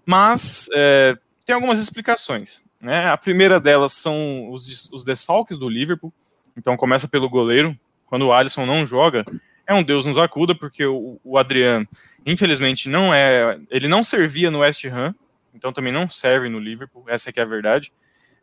[0.06, 2.64] Mas é, tem algumas explicações.
[2.80, 3.10] Né?
[3.10, 6.14] A primeira delas são os, os desfalques do Liverpool.
[6.56, 7.78] Então começa pelo goleiro.
[8.06, 9.26] Quando o Alisson não joga,
[9.68, 11.88] é um Deus nos acuda, porque o, o Adriano,
[12.26, 13.60] infelizmente, não é.
[13.70, 15.16] Ele não servia no West Ham,
[15.54, 17.92] então também não serve no Liverpool, essa é que é a verdade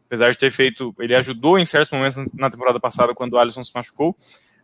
[0.08, 3.62] apesar de ter feito, ele ajudou em certos momentos na temporada passada quando o Alisson
[3.62, 4.16] se machucou,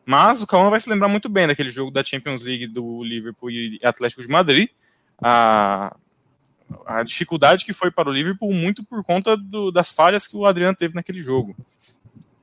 [0.04, 3.50] mas o Cauã vai se lembrar muito bem daquele jogo da Champions League do Liverpool
[3.50, 4.70] e Atlético de Madrid,
[5.22, 5.94] a,
[6.86, 10.46] a dificuldade que foi para o Liverpool muito por conta do, das falhas que o
[10.46, 11.54] Adriano teve naquele jogo.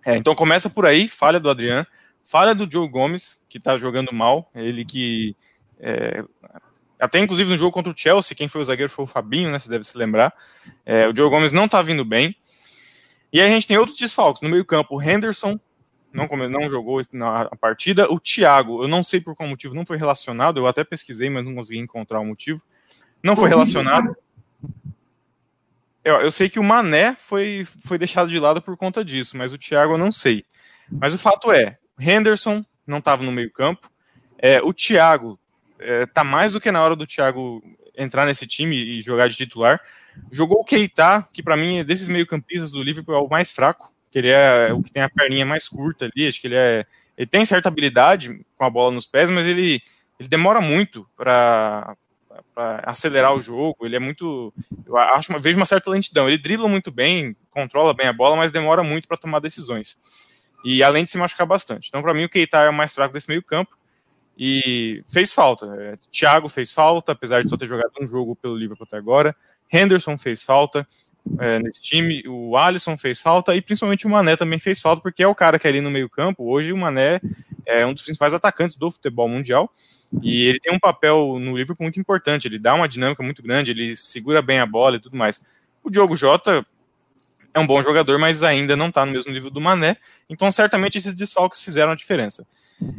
[0.05, 1.85] É, então começa por aí, falha do Adriano,
[2.25, 5.35] falha do Joe Gomes, que está jogando mal, ele que
[5.79, 6.23] é,
[7.01, 9.57] até inclusive no jogo contra o Chelsea, quem foi o zagueiro foi o Fabinho, né?
[9.57, 10.31] Você deve se lembrar.
[10.85, 12.35] É, o Joe Gomes não está vindo bem.
[13.33, 14.41] E aí a gente tem outros desfalques.
[14.41, 15.59] No meio-campo, o Henderson
[16.13, 18.11] não, não jogou na partida.
[18.11, 20.59] O Thiago, eu não sei por qual motivo, não foi relacionado.
[20.59, 22.61] Eu até pesquisei, mas não consegui encontrar o motivo.
[23.23, 24.15] Não foi relacionado.
[26.03, 29.53] Eu, eu sei que o Mané foi, foi deixado de lado por conta disso, mas
[29.53, 30.45] o Thiago eu não sei.
[30.91, 33.89] Mas o fato é, Henderson não estava no meio-campo.
[34.37, 35.39] É, o Thiago
[35.79, 37.63] é, tá mais do que na hora do Thiago
[37.95, 39.79] entrar nesse time e jogar de titular.
[40.31, 44.19] Jogou o Keita, que para mim, desses meio-campistas do Liverpool, é o mais fraco, que
[44.19, 46.85] ele é o que tem a perninha mais curta ali, acho que ele é.
[47.17, 49.81] Ele tem certa habilidade com a bola nos pés, mas ele,
[50.19, 51.95] ele demora muito para
[52.83, 53.85] acelerar o jogo.
[53.85, 54.53] Ele é muito.
[54.85, 56.27] Eu acho, vejo uma certa lentidão.
[56.27, 59.97] Ele dribla muito bem, controla bem a bola, mas demora muito para tomar decisões.
[60.63, 61.87] E além de se machucar bastante.
[61.87, 63.77] Então, para mim, o Keita é o mais fraco desse meio-campo.
[64.37, 65.65] E fez falta.
[65.79, 69.35] É, Thiago fez falta, apesar de só ter jogado um jogo pelo Liverpool até agora.
[69.71, 70.87] Henderson fez falta
[71.39, 75.21] é, nesse time, o Alisson fez falta e principalmente o Mané também fez falta, porque
[75.21, 76.43] é o cara que é ali no meio-campo.
[76.49, 77.21] Hoje o Mané
[77.65, 79.71] é um dos principais atacantes do futebol mundial
[80.21, 82.47] e ele tem um papel no Liverpool muito importante.
[82.47, 85.43] Ele dá uma dinâmica muito grande, ele segura bem a bola e tudo mais.
[85.83, 86.65] O Diogo Jota
[87.53, 89.97] é um bom jogador, mas ainda não está no mesmo nível do Mané,
[90.29, 92.45] então certamente esses desfalques fizeram a diferença.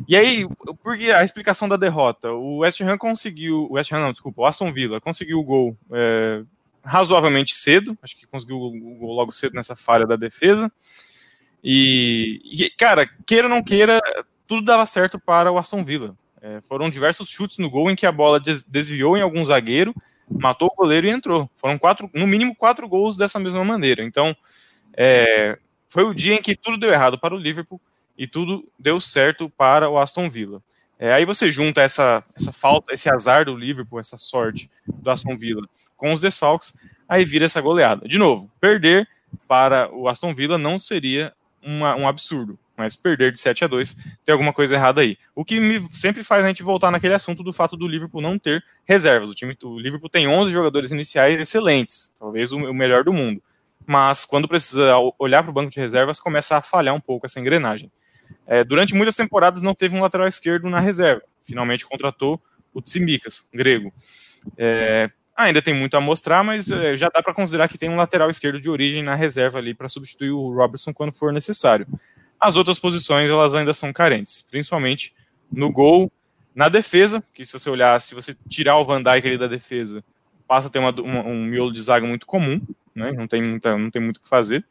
[0.07, 0.47] E aí,
[0.83, 4.47] porque a explicação da derrota, o West Ham conseguiu, o West Ham não, desculpa, o
[4.47, 6.43] Aston Villa conseguiu o gol é,
[6.85, 10.71] razoavelmente cedo, acho que conseguiu o gol logo cedo nessa falha da defesa.
[11.65, 14.01] E, e cara, queira ou não queira,
[14.47, 16.17] tudo dava certo para o Aston Villa.
[16.41, 19.95] É, foram diversos chutes no gol em que a bola desviou em algum zagueiro,
[20.31, 21.51] matou o goleiro e entrou.
[21.57, 24.05] Foram quatro, no mínimo quatro gols dessa mesma maneira.
[24.05, 24.35] Então,
[24.97, 25.59] é,
[25.89, 27.81] foi o dia em que tudo deu errado para o Liverpool
[28.17, 30.63] e tudo deu certo para o Aston Villa.
[30.99, 35.37] É, aí você junta essa, essa falta, esse azar do Liverpool, essa sorte do Aston
[35.37, 38.07] Villa com os desfalques, aí vira essa goleada.
[38.07, 39.09] De novo, perder
[39.49, 43.97] para o Aston Villa não seria uma, um absurdo, mas perder de 7 a 2
[44.25, 45.17] tem alguma coisa errada aí.
[45.35, 48.39] O que me, sempre faz a gente voltar naquele assunto do fato do Liverpool não
[48.39, 49.31] ter reservas.
[49.31, 53.43] O time do Liverpool tem 11 jogadores iniciais excelentes, talvez o, o melhor do mundo.
[53.87, 57.41] Mas quando precisa olhar para o banco de reservas, começa a falhar um pouco essa
[57.41, 57.91] engrenagem.
[58.47, 61.23] É, durante muitas temporadas não teve um lateral esquerdo na reserva.
[61.41, 62.41] Finalmente contratou
[62.73, 63.93] o Tsimikas, grego.
[64.57, 67.97] É, ainda tem muito a mostrar, mas é, já dá para considerar que tem um
[67.97, 71.87] lateral esquerdo de origem na reserva ali para substituir o Robertson quando for necessário.
[72.43, 75.15] As outras posições elas ainda são carentes, principalmente
[75.51, 76.11] no gol,
[76.53, 80.03] na defesa, que se você olhar, se você tirar o Van Dijk ali da defesa,
[80.49, 82.61] passa a ter uma, um miolo de zaga muito comum,
[82.93, 83.13] né?
[83.13, 84.65] Não tem muita, não tem muito o que fazer.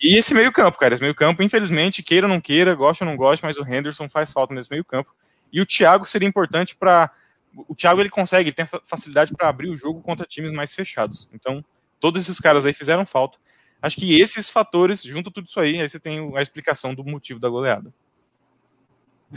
[0.00, 3.46] E esse meio-campo, cara, esse meio-campo, infelizmente, queira ou não queira, gosta ou não gosta,
[3.46, 5.14] mas o Henderson faz falta nesse meio-campo.
[5.52, 7.10] E o Thiago seria importante para.
[7.54, 11.28] O Thiago ele consegue, ele tem facilidade para abrir o jogo contra times mais fechados.
[11.34, 11.62] Então,
[12.00, 13.38] todos esses caras aí fizeram falta.
[13.80, 17.38] Acho que esses fatores, junto tudo isso aí, aí você tem a explicação do motivo
[17.38, 17.92] da goleada.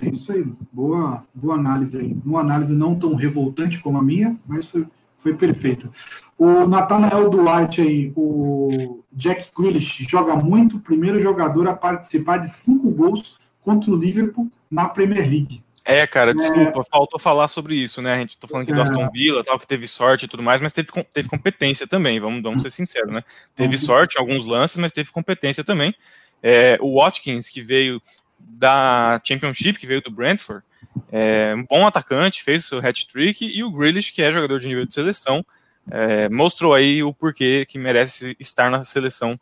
[0.02, 2.18] É isso aí, boa, boa análise aí.
[2.26, 4.88] Uma análise não tão revoltante como a minha, mas foi
[5.22, 5.92] foi perfeito.
[6.36, 12.90] O Nathanael Duarte aí, o Jack Grealish joga muito, primeiro jogador a participar de cinco
[12.90, 15.64] gols contra o Liverpool na Premier League.
[15.84, 16.84] É, cara, desculpa, é...
[16.90, 18.14] faltou falar sobre isso, né?
[18.14, 18.84] A gente tá falando aqui do é.
[18.84, 22.42] Aston Villa, tal, que teve sorte e tudo mais, mas teve, teve competência também, vamos,
[22.42, 23.24] vamos ser sinceros, né?
[23.56, 23.82] Teve uhum.
[23.82, 25.94] sorte em alguns lances, mas teve competência também.
[26.42, 28.02] É, o Watkins, que veio
[28.40, 30.64] da Championship, que veio do Brentford,
[31.12, 34.86] é um bom atacante, fez seu hat-trick, e o Grealish, que é jogador de nível
[34.86, 35.46] de seleção,
[35.90, 39.40] é, mostrou aí o porquê que merece estar na seleção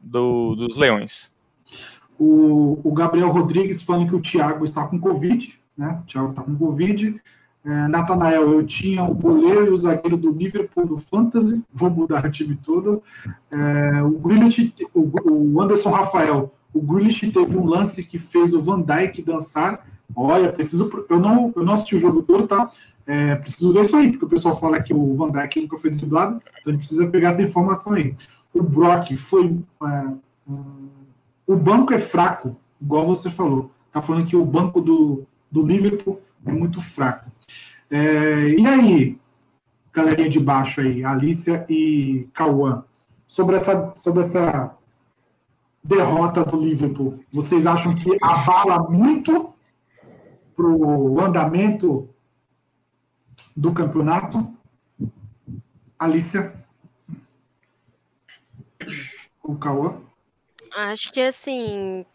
[0.00, 1.34] do, dos Leões.
[2.18, 6.00] O, o, Gabriel Rodrigues falando que o Thiago está com Covid, né?
[6.02, 7.20] O Thiago está com Covid.
[7.62, 12.24] É, Natanael, eu tinha o goleiro e o zagueiro do Liverpool do Fantasy, vou mudar
[12.24, 13.02] o time todo.
[13.52, 18.62] É, o, Grealish, o, o Anderson Rafael, o Grealish teve um lance que fez o
[18.62, 19.86] Van Dijk dançar.
[20.16, 20.90] Olha, preciso.
[21.08, 22.70] Eu não, eu não assisti o jogo todo, tá?
[23.06, 25.90] É, preciso ver isso aí, porque o pessoal fala que o Van Dijk nunca foi
[25.90, 28.14] driblado, então a gente precisa pegar essa informação aí.
[28.54, 29.58] O Brock foi.
[29.82, 30.06] É,
[31.46, 33.70] o banco é fraco, igual você falou.
[33.92, 37.30] Tá falando que o banco do, do Liverpool é muito fraco.
[37.90, 39.20] É, e aí,
[39.92, 42.84] galerinha de baixo aí, Alicia e Cauã,
[43.26, 44.76] sobre essa, sobre essa
[45.82, 49.52] derrota do Liverpool, vocês acham que abala muito
[50.54, 52.08] para o andamento
[53.56, 54.54] do campeonato?
[55.98, 56.54] Alicia?
[59.42, 60.00] O Cauã?
[60.76, 62.06] Acho que assim,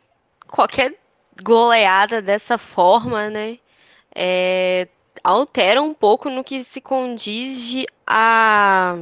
[0.48, 0.98] qualquer
[1.42, 3.60] goleada dessa forma, né?
[4.14, 4.88] É,
[5.24, 8.96] altera um pouco no que se condiz de a,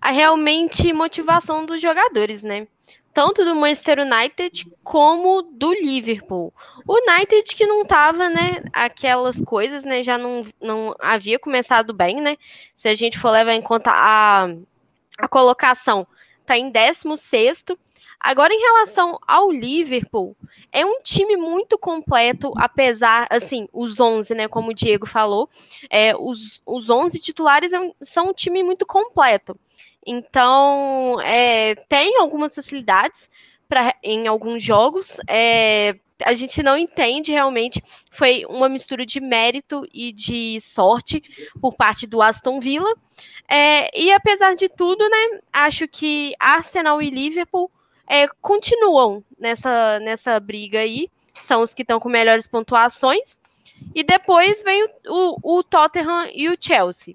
[0.00, 2.66] a realmente motivação dos jogadores, né?
[3.12, 6.52] Tanto do Manchester United como do Liverpool.
[6.86, 12.20] O United que não tava, né, aquelas coisas, né, já não, não havia começado bem,
[12.20, 12.36] né?
[12.76, 14.46] Se a gente for levar em conta a,
[15.18, 16.06] a colocação,
[16.46, 17.64] tá em 16
[18.20, 20.36] Agora, em relação ao Liverpool,
[20.72, 25.48] é um time muito completo, apesar, assim, os 11, né, como o Diego falou,
[25.88, 29.58] é, os, os 11 titulares é são um time muito completo.
[30.04, 33.30] Então, é, tem algumas facilidades
[33.68, 35.94] pra, em alguns jogos, é,
[36.24, 41.22] a gente não entende realmente, foi uma mistura de mérito e de sorte
[41.60, 42.92] por parte do Aston Villa,
[43.48, 47.70] é, e apesar de tudo, né, acho que Arsenal e Liverpool
[48.08, 53.38] é, continuam nessa, nessa briga aí, são os que estão com melhores pontuações.
[53.94, 57.14] E depois vem o, o, Tottenham e o Chelsea.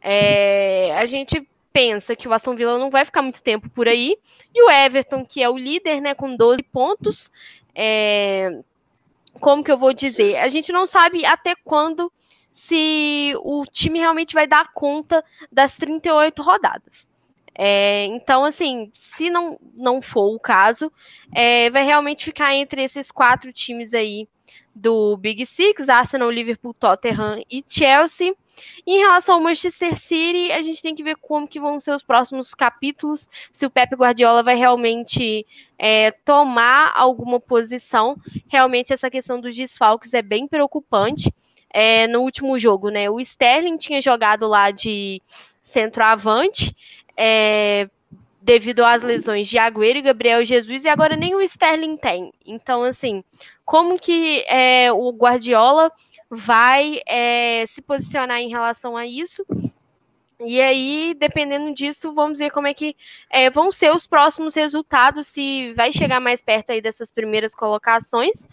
[0.00, 4.16] É, a gente pensa que o Aston Villa não vai ficar muito tempo por aí.
[4.54, 7.30] E o Everton, que é o líder, né, com 12 pontos.
[7.74, 8.60] É,
[9.40, 10.36] como que eu vou dizer?
[10.38, 12.12] A gente não sabe até quando
[12.52, 17.06] se o time realmente vai dar conta das 38 rodadas.
[17.62, 20.90] É, então, assim, se não, não for o caso,
[21.30, 24.26] é, vai realmente ficar entre esses quatro times aí
[24.74, 28.34] do Big Six, Arsenal, Liverpool, Tottenham e Chelsea.
[28.86, 31.92] E em relação ao Manchester City, a gente tem que ver como que vão ser
[31.92, 35.46] os próximos capítulos, se o Pep Guardiola vai realmente
[35.78, 38.16] é, tomar alguma posição.
[38.48, 41.30] Realmente essa questão dos desfalques é bem preocupante.
[41.72, 43.08] É, no último jogo, né?
[43.10, 45.22] O Sterling tinha jogado lá de
[45.70, 46.74] centroavante
[47.22, 47.86] é,
[48.40, 52.32] devido às lesões de Agüero e Gabriel Jesus, e agora nem o Sterling tem.
[52.46, 53.22] Então, assim,
[53.62, 55.92] como que é, o Guardiola
[56.30, 59.44] vai é, se posicionar em relação a isso?
[60.40, 62.96] E aí, dependendo disso, vamos ver como é que
[63.28, 68.48] é, vão ser os próximos resultados, se vai chegar mais perto aí dessas primeiras colocações.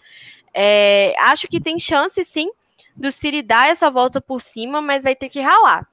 [0.52, 2.50] É, acho que tem chance, sim,
[2.94, 5.88] do City dar essa volta por cima, mas vai ter que ralar.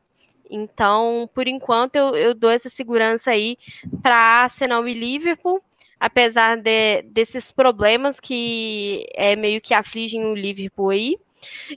[0.49, 3.57] Então, por enquanto, eu, eu dou essa segurança aí
[4.01, 5.61] para Arsenal e Liverpool,
[5.99, 11.17] apesar de, desses problemas que é meio que afligem o Liverpool aí.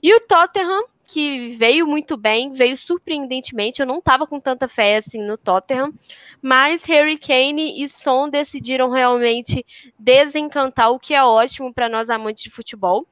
[0.03, 3.81] E o Tottenham, que veio muito bem, veio surpreendentemente.
[3.81, 5.93] Eu não estava com tanta fé assim no Tottenham,
[6.41, 9.65] mas Harry Kane e Son decidiram realmente
[9.99, 13.07] desencantar, o que é ótimo para nós amantes de futebol.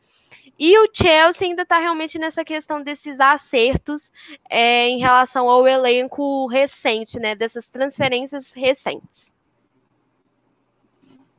[0.59, 4.11] E o Chelsea ainda está realmente nessa questão desses acertos
[4.49, 7.35] é, em relação ao elenco recente, né?
[7.35, 9.33] Dessas transferências recentes.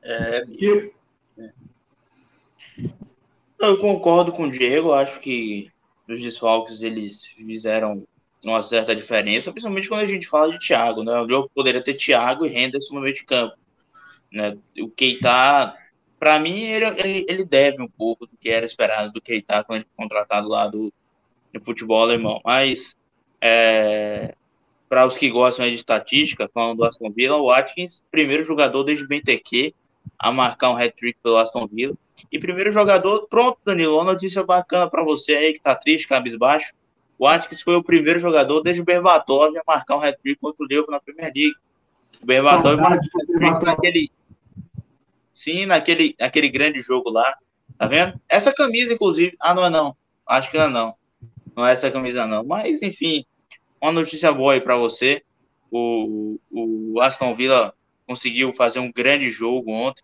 [0.03, 0.43] É,
[3.59, 5.71] eu concordo com o Diego, acho que
[6.07, 8.07] os desfalques eles fizeram
[8.45, 11.11] uma certa diferença, principalmente quando a gente fala de Thiago, né?
[11.27, 13.57] Jogo poderia ter Thiago e Henderson no meio de campo.
[14.31, 14.57] Né?
[14.79, 15.75] O Keita
[16.19, 19.81] para mim, ele, ele, ele, deve um pouco do que era esperado do Keita quando
[19.81, 20.91] ele foi contratado lá do,
[21.53, 22.41] do futebol alemão.
[22.43, 22.97] Mas,
[23.41, 24.33] é,
[24.89, 29.07] para os que gostam de estatística, falando do Aston Villa, o Watkins, primeiro jogador desde
[29.07, 29.75] Benteke
[30.17, 31.95] a marcar um hat-trick pelo Aston Villa.
[32.31, 36.73] E primeiro jogador, pronto, Danilo, uma notícia bacana para você aí que tá triste, cabisbaixo.
[37.19, 40.67] O Atkins foi o primeiro jogador desde o Berbatov a marcar um hat-trick contra o
[40.67, 41.55] Liverpool na Premier League.
[42.21, 44.11] O Berbatov marcou um naquele...
[45.37, 47.37] Sim, naquele, naquele grande jogo lá.
[47.77, 48.19] Tá vendo?
[48.27, 49.35] Essa camisa, inclusive...
[49.39, 49.95] Ah, não é não.
[50.25, 50.95] Acho que não é não.
[51.55, 52.43] Não é essa camisa não.
[52.43, 53.23] Mas, enfim,
[53.79, 55.21] uma notícia boa aí para você.
[55.69, 57.71] O, o Aston Villa
[58.07, 60.03] conseguiu fazer um grande jogo ontem.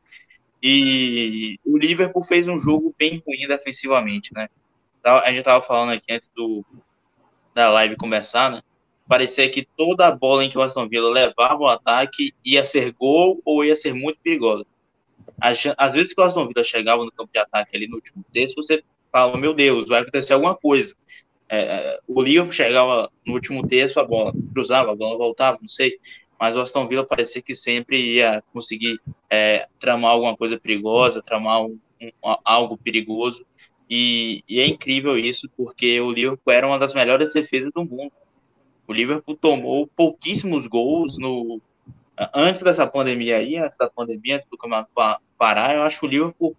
[0.61, 4.47] E o Liverpool fez um jogo bem ruim defensivamente, né?
[5.03, 6.63] A gente tava falando aqui antes do,
[7.55, 8.61] da live começar, né?
[9.07, 12.93] Parecia que toda a bola em que o Aston Villa levava o ataque ia ser
[12.93, 14.63] gol ou ia ser muito perigosa.
[15.39, 18.55] Às vezes que o Aston Villa chegava no campo de ataque ali no último terço,
[18.55, 20.95] você fala, meu Deus, vai acontecer alguma coisa.
[21.49, 25.67] É, é o Liverpool chegava no último terço, a bola cruzava, a bola voltava, não
[25.67, 25.99] sei.
[26.39, 31.63] Mas o Aston Villa parecia que sempre ia conseguir é, tramar alguma coisa perigosa, tramar
[31.63, 32.11] um, um,
[32.43, 33.45] algo perigoso.
[33.89, 38.11] E, e, é incrível isso, porque o Liverpool era uma das melhores defesas do mundo.
[38.87, 41.61] O Liverpool tomou pouquíssimos gols no
[42.33, 44.89] antes dessa pandemia aí, antes da pandemia, antes do campeonato
[45.37, 46.55] parar, eu acho que o Liverpool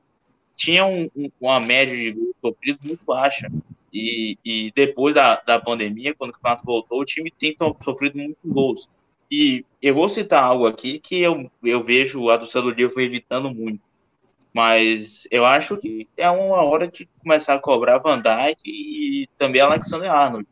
[0.57, 3.50] tinha um, um, uma média de gols sofridos muito baixa.
[3.92, 8.36] E, e depois da, da pandemia, quando o campeonato voltou, o time tem sofrido muitos
[8.44, 8.88] gols.
[9.30, 13.80] E eu vou citar algo aqui que eu, eu vejo a do Liverpool evitando muito.
[14.52, 19.61] Mas eu acho que é uma hora de começar a cobrar Van Dijk e também
[19.61, 20.46] Alexander Arnold.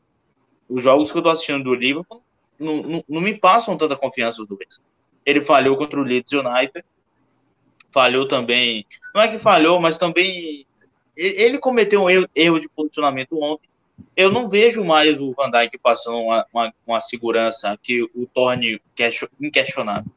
[0.68, 2.22] Os jogos que eu tô assistindo do Liverpool
[2.58, 4.80] não, não, não me passam tanta confiança os dois.
[5.24, 6.84] Ele falhou contra o Leeds United,
[7.90, 8.86] falhou também.
[9.14, 10.66] Não é que falhou, mas também
[11.16, 13.68] ele cometeu um erro, erro de posicionamento ontem.
[14.16, 18.80] Eu não vejo mais o Van Dijk passando uma, uma, uma segurança que o torne
[19.40, 20.10] inquestionável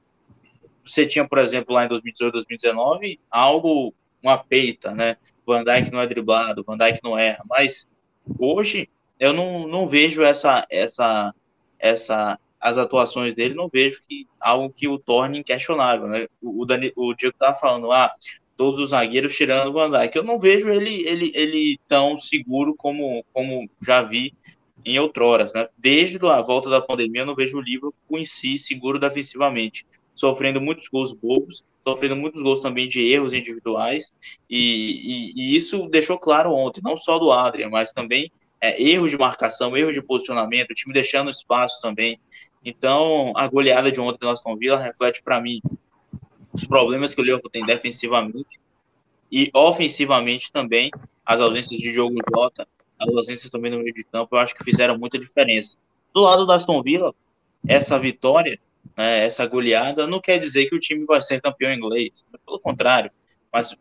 [0.85, 5.17] você tinha, por exemplo, lá em 2018, 2019, algo, uma peita, né?
[5.45, 7.87] Van Dijk não é driblado, Van Dijk não erra, mas
[8.39, 8.87] hoje
[9.19, 11.33] eu não, não vejo essa, essa,
[11.79, 16.27] essa, as atuações dele, não vejo que algo que o torne inquestionável, né?
[16.41, 18.11] O, o, Dani, o Diego tava falando, ah,
[18.57, 22.73] todos os zagueiros tirando o Van Dijk, eu não vejo ele, ele, ele tão seguro
[22.75, 24.33] como, como já vi
[24.83, 25.67] em outroras, né?
[25.77, 29.85] Desde a volta da pandemia, eu não vejo o Liverpool em si seguro defensivamente
[30.15, 34.11] sofrendo muitos gols bobos, sofrendo muitos gols também de erros individuais,
[34.49, 39.11] e, e, e isso deixou claro ontem, não só do Adrian, mas também é, erros
[39.11, 42.19] de marcação, erros de posicionamento, o time deixando espaço também.
[42.65, 45.61] Então, a goleada de ontem do Aston Villa reflete para mim
[46.51, 48.59] os problemas que o Liverpool tem defensivamente
[49.31, 50.89] e ofensivamente também,
[51.25, 52.67] as ausências de jogo Jota,
[52.99, 55.77] as ausências também no meio de campo, eu acho que fizeram muita diferença.
[56.13, 57.13] Do lado do Aston Villa,
[57.67, 58.59] essa vitória
[58.95, 62.23] né, essa goleada, não quer dizer que o time vai ser campeão inglês.
[62.45, 63.11] Pelo contrário,
[63.51, 63.75] mas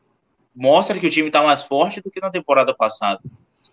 [0.55, 3.21] mostra que o time está mais forte do que na temporada passada.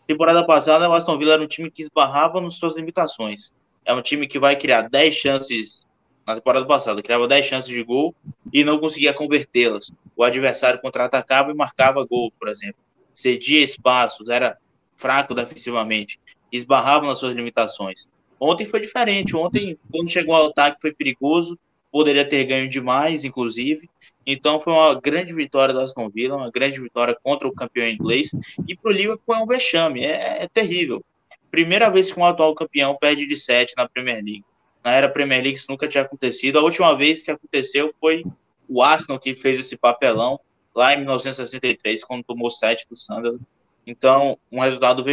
[0.07, 3.53] Temporada passada, o Aston Villa era um time que esbarrava nas suas limitações.
[3.86, 5.82] É um time que vai criar 10 chances
[6.25, 8.15] na temporada passada, criava 10 chances de gol
[8.53, 9.91] e não conseguia convertê-las.
[10.15, 12.82] O adversário contra-atacava e marcava gol, por exemplo.
[13.13, 14.58] Cedia espaços, era
[14.95, 16.20] fraco defensivamente,
[16.51, 18.08] esbarrava nas suas limitações.
[18.39, 19.36] Ontem foi diferente.
[19.36, 21.59] Ontem, quando chegou ao ataque, foi perigoso.
[21.91, 23.87] Poderia ter ganho demais, inclusive.
[24.25, 28.32] Então, foi uma grande vitória do Aston Villa, uma grande vitória contra o campeão inglês.
[28.67, 30.03] E para o Liverpool é um vexame.
[30.03, 31.03] É, é, terrível.
[31.51, 34.45] Primeira vez que um atual campeão perde de 7 na Premier League.
[34.83, 36.57] Na era Premier League, isso nunca tinha acontecido.
[36.57, 38.23] A última vez que aconteceu foi
[38.67, 40.39] o Arsenal que fez esse papelão
[40.73, 43.43] lá em 1963, quando tomou 7 do Sunderland.
[43.86, 45.03] Então, um resultado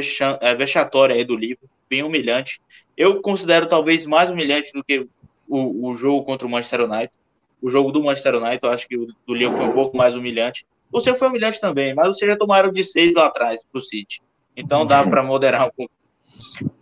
[0.40, 2.60] é, vexatório aí do Liverpool, bem humilhante.
[2.96, 5.06] Eu considero talvez mais humilhante do que
[5.48, 7.12] o, o jogo contra o Manchester United.
[7.60, 10.14] O jogo do Manchester United, eu acho que o do Lyon foi um pouco mais
[10.14, 10.64] humilhante.
[10.92, 13.82] O seu foi humilhante também, mas vocês já tomaram de seis lá atrás para o
[13.82, 14.22] City.
[14.56, 15.92] Então dá para moderar um pouco.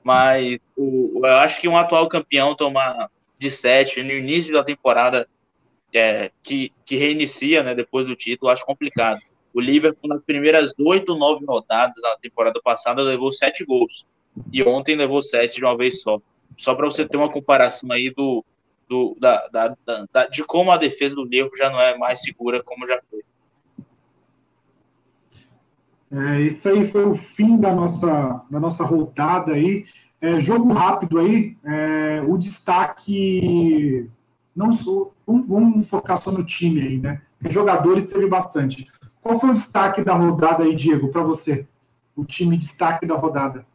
[0.02, 5.28] Mas o, eu acho que um atual campeão tomar de sete no início da temporada
[5.92, 9.20] é, que, que reinicia né, depois do título, acho complicado.
[9.52, 14.06] O Liverpool, nas primeiras oito, nove rodadas da temporada passada, levou sete gols
[14.52, 16.20] e ontem levou sete de uma vez só.
[16.56, 18.44] Só para você ter uma comparação aí do,
[18.88, 19.76] do da, da,
[20.12, 23.22] da, de como a defesa do Liverpool já não é mais segura como já foi.
[26.10, 29.86] É, esse aí foi o fim da nossa, da nossa rodada aí.
[30.20, 34.08] É, jogo rápido aí, é, o destaque.
[34.54, 37.20] Não sou, vamos, vamos, focar só no time aí, né?
[37.38, 38.86] Porque jogadores teve bastante.
[39.20, 41.66] Qual foi o destaque da rodada aí, Diego, para você?
[42.14, 43.66] O time destaque da rodada?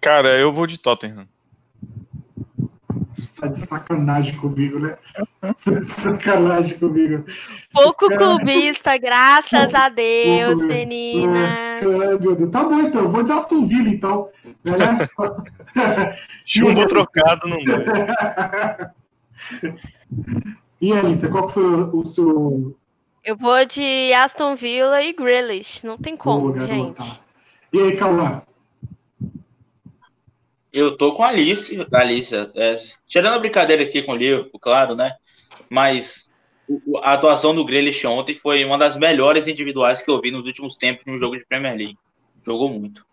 [0.00, 1.26] Cara, eu vou de Tottenham.
[3.36, 4.96] Tá de sacanagem comigo, né?
[5.84, 7.24] sacanagem comigo.
[7.72, 11.78] Pouco clubista, graças a Deus, menina.
[11.80, 12.50] meu Deus.
[12.50, 13.02] Tá bom, então.
[13.02, 14.28] Eu vou de Aston Villa, então.
[14.64, 14.74] Né?
[16.44, 18.92] Chumbo trocado não dá.
[20.80, 22.76] E Alice, qual foi o seu.
[23.24, 25.84] Eu vou de Aston Villa e Grealish.
[25.84, 27.20] Não tem como, Boa, gente.
[27.72, 28.42] E aí, Cauã?
[30.76, 32.76] Eu tô com a Alice, Alice é,
[33.08, 35.14] tirando a brincadeira aqui com o Liverpool, claro, né?
[35.70, 36.30] Mas
[37.02, 40.76] a atuação do Grealish ontem foi uma das melhores individuais que eu vi nos últimos
[40.76, 41.98] tempos no jogo de Premier League.
[42.44, 43.06] Jogou muito.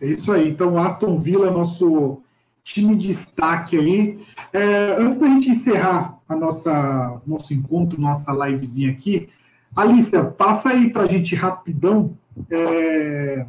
[0.00, 0.48] É isso aí.
[0.48, 2.22] Então, Aston Villa, nosso
[2.64, 4.18] time de destaque aí.
[4.50, 9.28] É, antes da gente encerrar a nossa nosso encontro, nossa livezinha aqui,
[9.76, 12.16] Alicia, passa aí para a gente rapidão
[12.50, 13.44] é,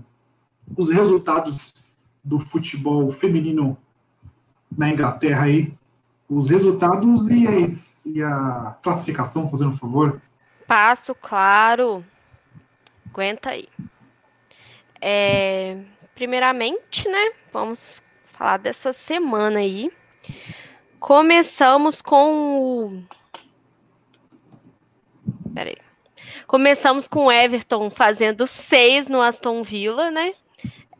[0.75, 1.73] os resultados
[2.23, 3.77] do futebol feminino
[4.75, 5.73] na Inglaterra aí,
[6.29, 7.51] os resultados e a,
[8.09, 10.21] e a classificação, fazendo um favor.
[10.65, 12.03] Passo, claro.
[13.09, 13.67] Aguenta aí.
[14.99, 15.77] É,
[16.15, 17.31] primeiramente, né?
[17.51, 18.01] Vamos
[18.31, 19.91] falar dessa semana aí.
[20.99, 23.03] Começamos com o.
[25.53, 25.77] Peraí.
[26.47, 30.33] Começamos com o Everton fazendo seis no Aston Villa, né?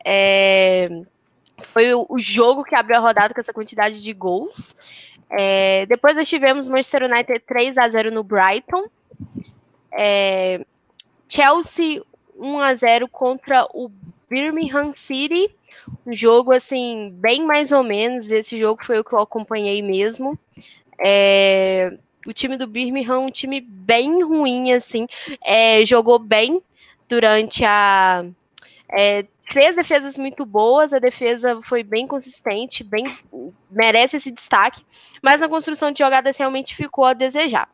[0.04, 0.88] É,
[1.64, 4.74] foi o, jogo que abriu a rodada com essa quantidade de gols.
[5.30, 8.86] É, depois nós tivemos Manchester United 3 a 0 no Brighton.
[9.92, 10.64] É,
[11.28, 12.02] Chelsea
[12.36, 13.90] 1 a 0 contra o
[14.28, 15.50] Birmingham City.
[16.06, 18.30] Um jogo assim, bem mais ou menos.
[18.30, 20.38] Esse jogo foi o que eu acompanhei mesmo.
[20.98, 21.96] É,
[22.26, 25.06] o time do Birmingham, um time bem ruim, assim,
[25.44, 26.62] é, jogou bem
[27.08, 28.24] durante a.
[28.88, 33.04] É, fez defesas muito boas, a defesa foi bem consistente, bem
[33.70, 34.84] merece esse destaque,
[35.22, 37.68] mas na construção de jogadas realmente ficou a desejar.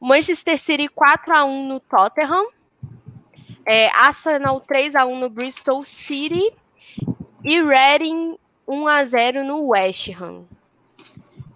[0.00, 2.48] Manchester City 4 a 1 no Tottenham,
[3.66, 6.52] é, Arsenal 3 a 1 no Bristol City
[7.44, 10.44] e Reading 1 a 0 no West Ham.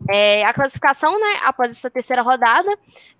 [0.08, 2.70] É, a classificação, né, após essa terceira rodada,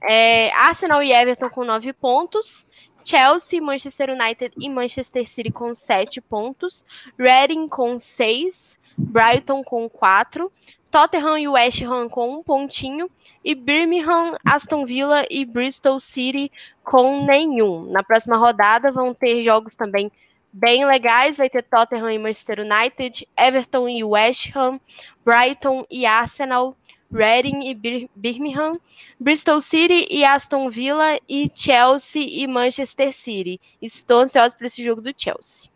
[0.02, 2.66] é, Arsenal e Everton com 9 pontos,
[3.06, 6.84] Chelsea, Manchester United e Manchester City com 7 pontos,
[7.16, 10.52] Reading com 6, Brighton com 4,
[10.90, 13.08] Tottenham e West Ham com um pontinho
[13.44, 16.50] e Birmingham, Aston Villa e Bristol City
[16.82, 17.84] com nenhum.
[17.84, 20.10] Na próxima rodada vão ter jogos também
[20.52, 24.80] bem legais, vai ter Tottenham e Manchester United, Everton e West Ham,
[25.24, 26.76] Brighton e Arsenal,
[27.12, 28.78] Reading e Bir Birmingham,
[29.18, 33.60] Bristol City e Aston Villa e Chelsea e Manchester City.
[33.80, 35.70] Estou ansioso para esse jogo do Chelsea.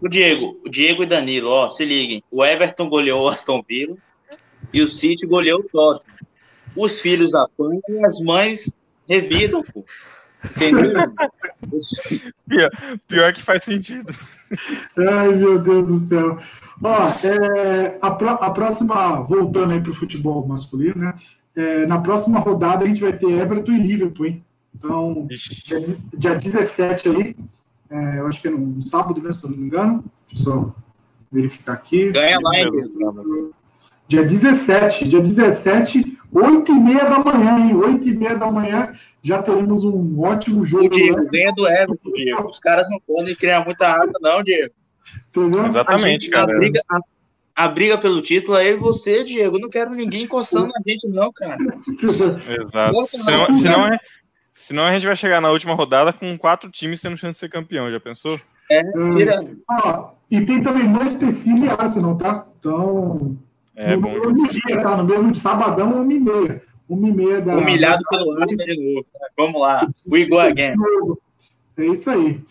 [0.00, 2.22] O Diego, o Diego e Danilo, ó, se liguem.
[2.30, 3.96] O Everton goleou o Aston Villa
[4.72, 6.12] e o City goleou o Tottenham.
[6.74, 8.78] Os filhos apanham e as mães
[9.08, 9.84] revidam, pô.
[10.44, 10.92] Entendeu?
[12.48, 12.70] pior,
[13.06, 14.12] pior que faz sentido.
[14.96, 16.38] Ai, meu Deus do céu.
[16.82, 21.14] Ó, é, a, pro, a próxima, voltando aí para o futebol masculino, né?
[21.54, 24.44] É, na próxima rodada a gente vai ter Everton e Liverpool, hein?
[24.74, 27.36] Então, dia, dia 17 aí,
[27.90, 29.30] é, eu acho que é no, no sábado, né?
[29.32, 30.04] Se eu não me engano.
[30.28, 30.74] Deixa eu só
[31.30, 32.10] verificar aqui.
[32.10, 32.70] Ganha lá, hein?
[34.12, 37.74] Dia 17, dia 17, 8 e meia da manhã, hein?
[37.74, 40.84] 8 e meia da manhã, já teremos um ótimo jogo.
[40.84, 42.50] O Diego, ganha do Everton, Diego.
[42.50, 44.70] Os caras não podem criar muita água, não, Diego.
[45.30, 45.64] Entendeu?
[45.64, 46.52] Exatamente, a cara.
[46.52, 47.00] A briga, a,
[47.56, 49.58] a briga, pelo título é eu e você, Diego.
[49.58, 51.56] Não quero ninguém encostando na gente, não, cara.
[52.62, 53.04] Exato.
[53.06, 53.98] senão, senão, é,
[54.52, 57.48] senão a gente vai chegar na última rodada com quatro times tendo chance de ser
[57.48, 58.38] campeão, já pensou?
[58.70, 58.82] É,
[59.16, 59.42] tira.
[59.70, 62.46] Ah, e tem também Manchester City e Arsenal, tá?
[62.58, 63.38] Então.
[63.74, 64.96] É, no bom mesmo dia, tá?
[64.96, 66.62] No mesmo sabadão, uma e meia.
[66.88, 67.56] Uma e meia da.
[67.56, 69.06] Humilhado pelo Arsenal de novo.
[69.36, 69.88] Vamos lá.
[70.06, 70.74] We go again.
[71.78, 72.42] É isso aí.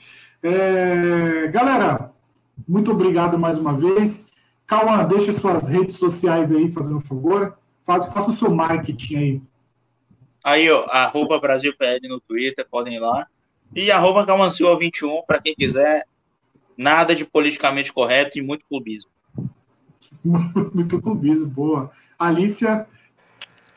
[0.41, 1.47] É...
[1.47, 2.11] Galera,
[2.67, 4.31] muito obrigado mais uma vez.
[4.65, 7.57] Cauã, deixa suas redes sociais aí, fazendo um favor.
[7.83, 9.41] Faça, faça o seu marketing aí.
[10.43, 13.27] Aí, ó, arroba BrasilPL no Twitter, podem ir lá.
[13.75, 16.05] E arroba Calmancil21, para quem quiser.
[16.77, 19.11] Nada de politicamente correto e muito clubismo.
[20.23, 21.91] muito clubismo, boa.
[22.17, 22.87] Alicia.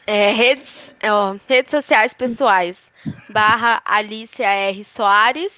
[0.06, 2.78] É, redes, ó, redes sociais pessoais.
[3.30, 4.84] Barra Alicia R.
[4.84, 5.52] Soares.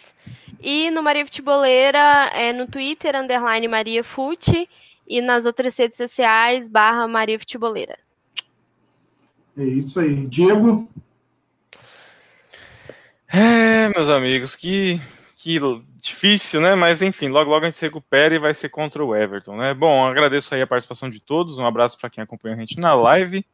[0.60, 4.68] E no Maria Futeboleira, é no Twitter, underline Maria Fute,
[5.06, 7.98] e nas outras redes sociais, barra Maria Futeboleira.
[9.56, 10.26] É isso aí.
[10.26, 10.88] Diego?
[13.28, 15.00] É, meus amigos, que,
[15.36, 15.58] que
[16.06, 16.74] difícil, né?
[16.74, 19.74] Mas enfim, logo logo a gente se recupera e vai ser contra o Everton, né?
[19.74, 22.94] Bom, agradeço aí a participação de todos, um abraço para quem acompanha a gente na
[22.94, 23.44] live.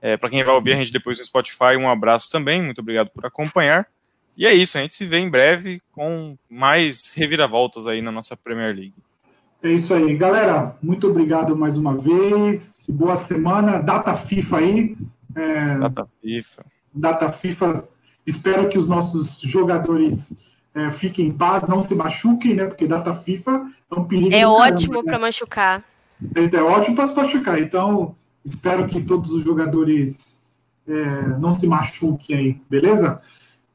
[0.00, 3.10] É, para quem vai ouvir a gente depois no Spotify, um abraço também, muito obrigado
[3.10, 3.86] por acompanhar.
[4.36, 8.36] E é isso, a gente se vê em breve com mais reviravoltas aí na nossa
[8.36, 8.94] Premier League.
[9.60, 10.76] É isso aí, galera.
[10.80, 12.86] Muito obrigado mais uma vez.
[12.88, 13.78] Boa semana.
[13.80, 14.96] Data FIFA aí.
[15.34, 15.78] É...
[15.78, 16.66] Data FIFA.
[16.94, 17.88] Data FIFA.
[18.24, 22.66] Espero que os nossos jogadores é, fiquem em paz, não se machuquem, né?
[22.66, 24.34] Porque data FIFA é um perigo.
[24.34, 25.84] É ótimo para machucar.
[26.34, 27.60] É, é ótimo para se machucar.
[27.60, 28.14] Então,
[28.44, 30.44] espero que todos os jogadores
[30.86, 33.20] é, não se machuquem aí, beleza?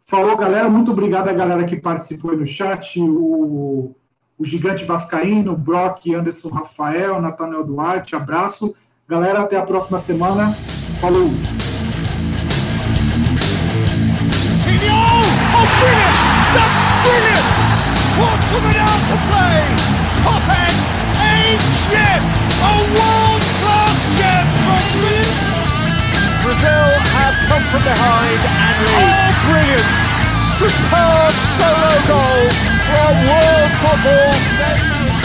[0.06, 0.70] Falou, galera.
[0.70, 3.00] Muito obrigado a galera que participou aí no chat.
[3.00, 3.96] O,
[4.38, 8.16] o Gigante Vascaíno, Brock, Anderson Rafael, Nathaniel Duarte.
[8.16, 8.76] Abraço.
[9.08, 10.54] Galera, até a próxima semana.
[11.02, 11.30] Falou!
[18.14, 19.58] What's coming out to play?
[20.22, 20.78] Top end,
[21.18, 22.22] ancient!
[22.62, 24.86] A world-class gem from
[26.46, 29.02] Brazil have come from behind and lead.
[29.02, 29.90] Oh, brilliant!
[30.62, 32.44] Superb solo goal
[32.86, 35.23] from world football.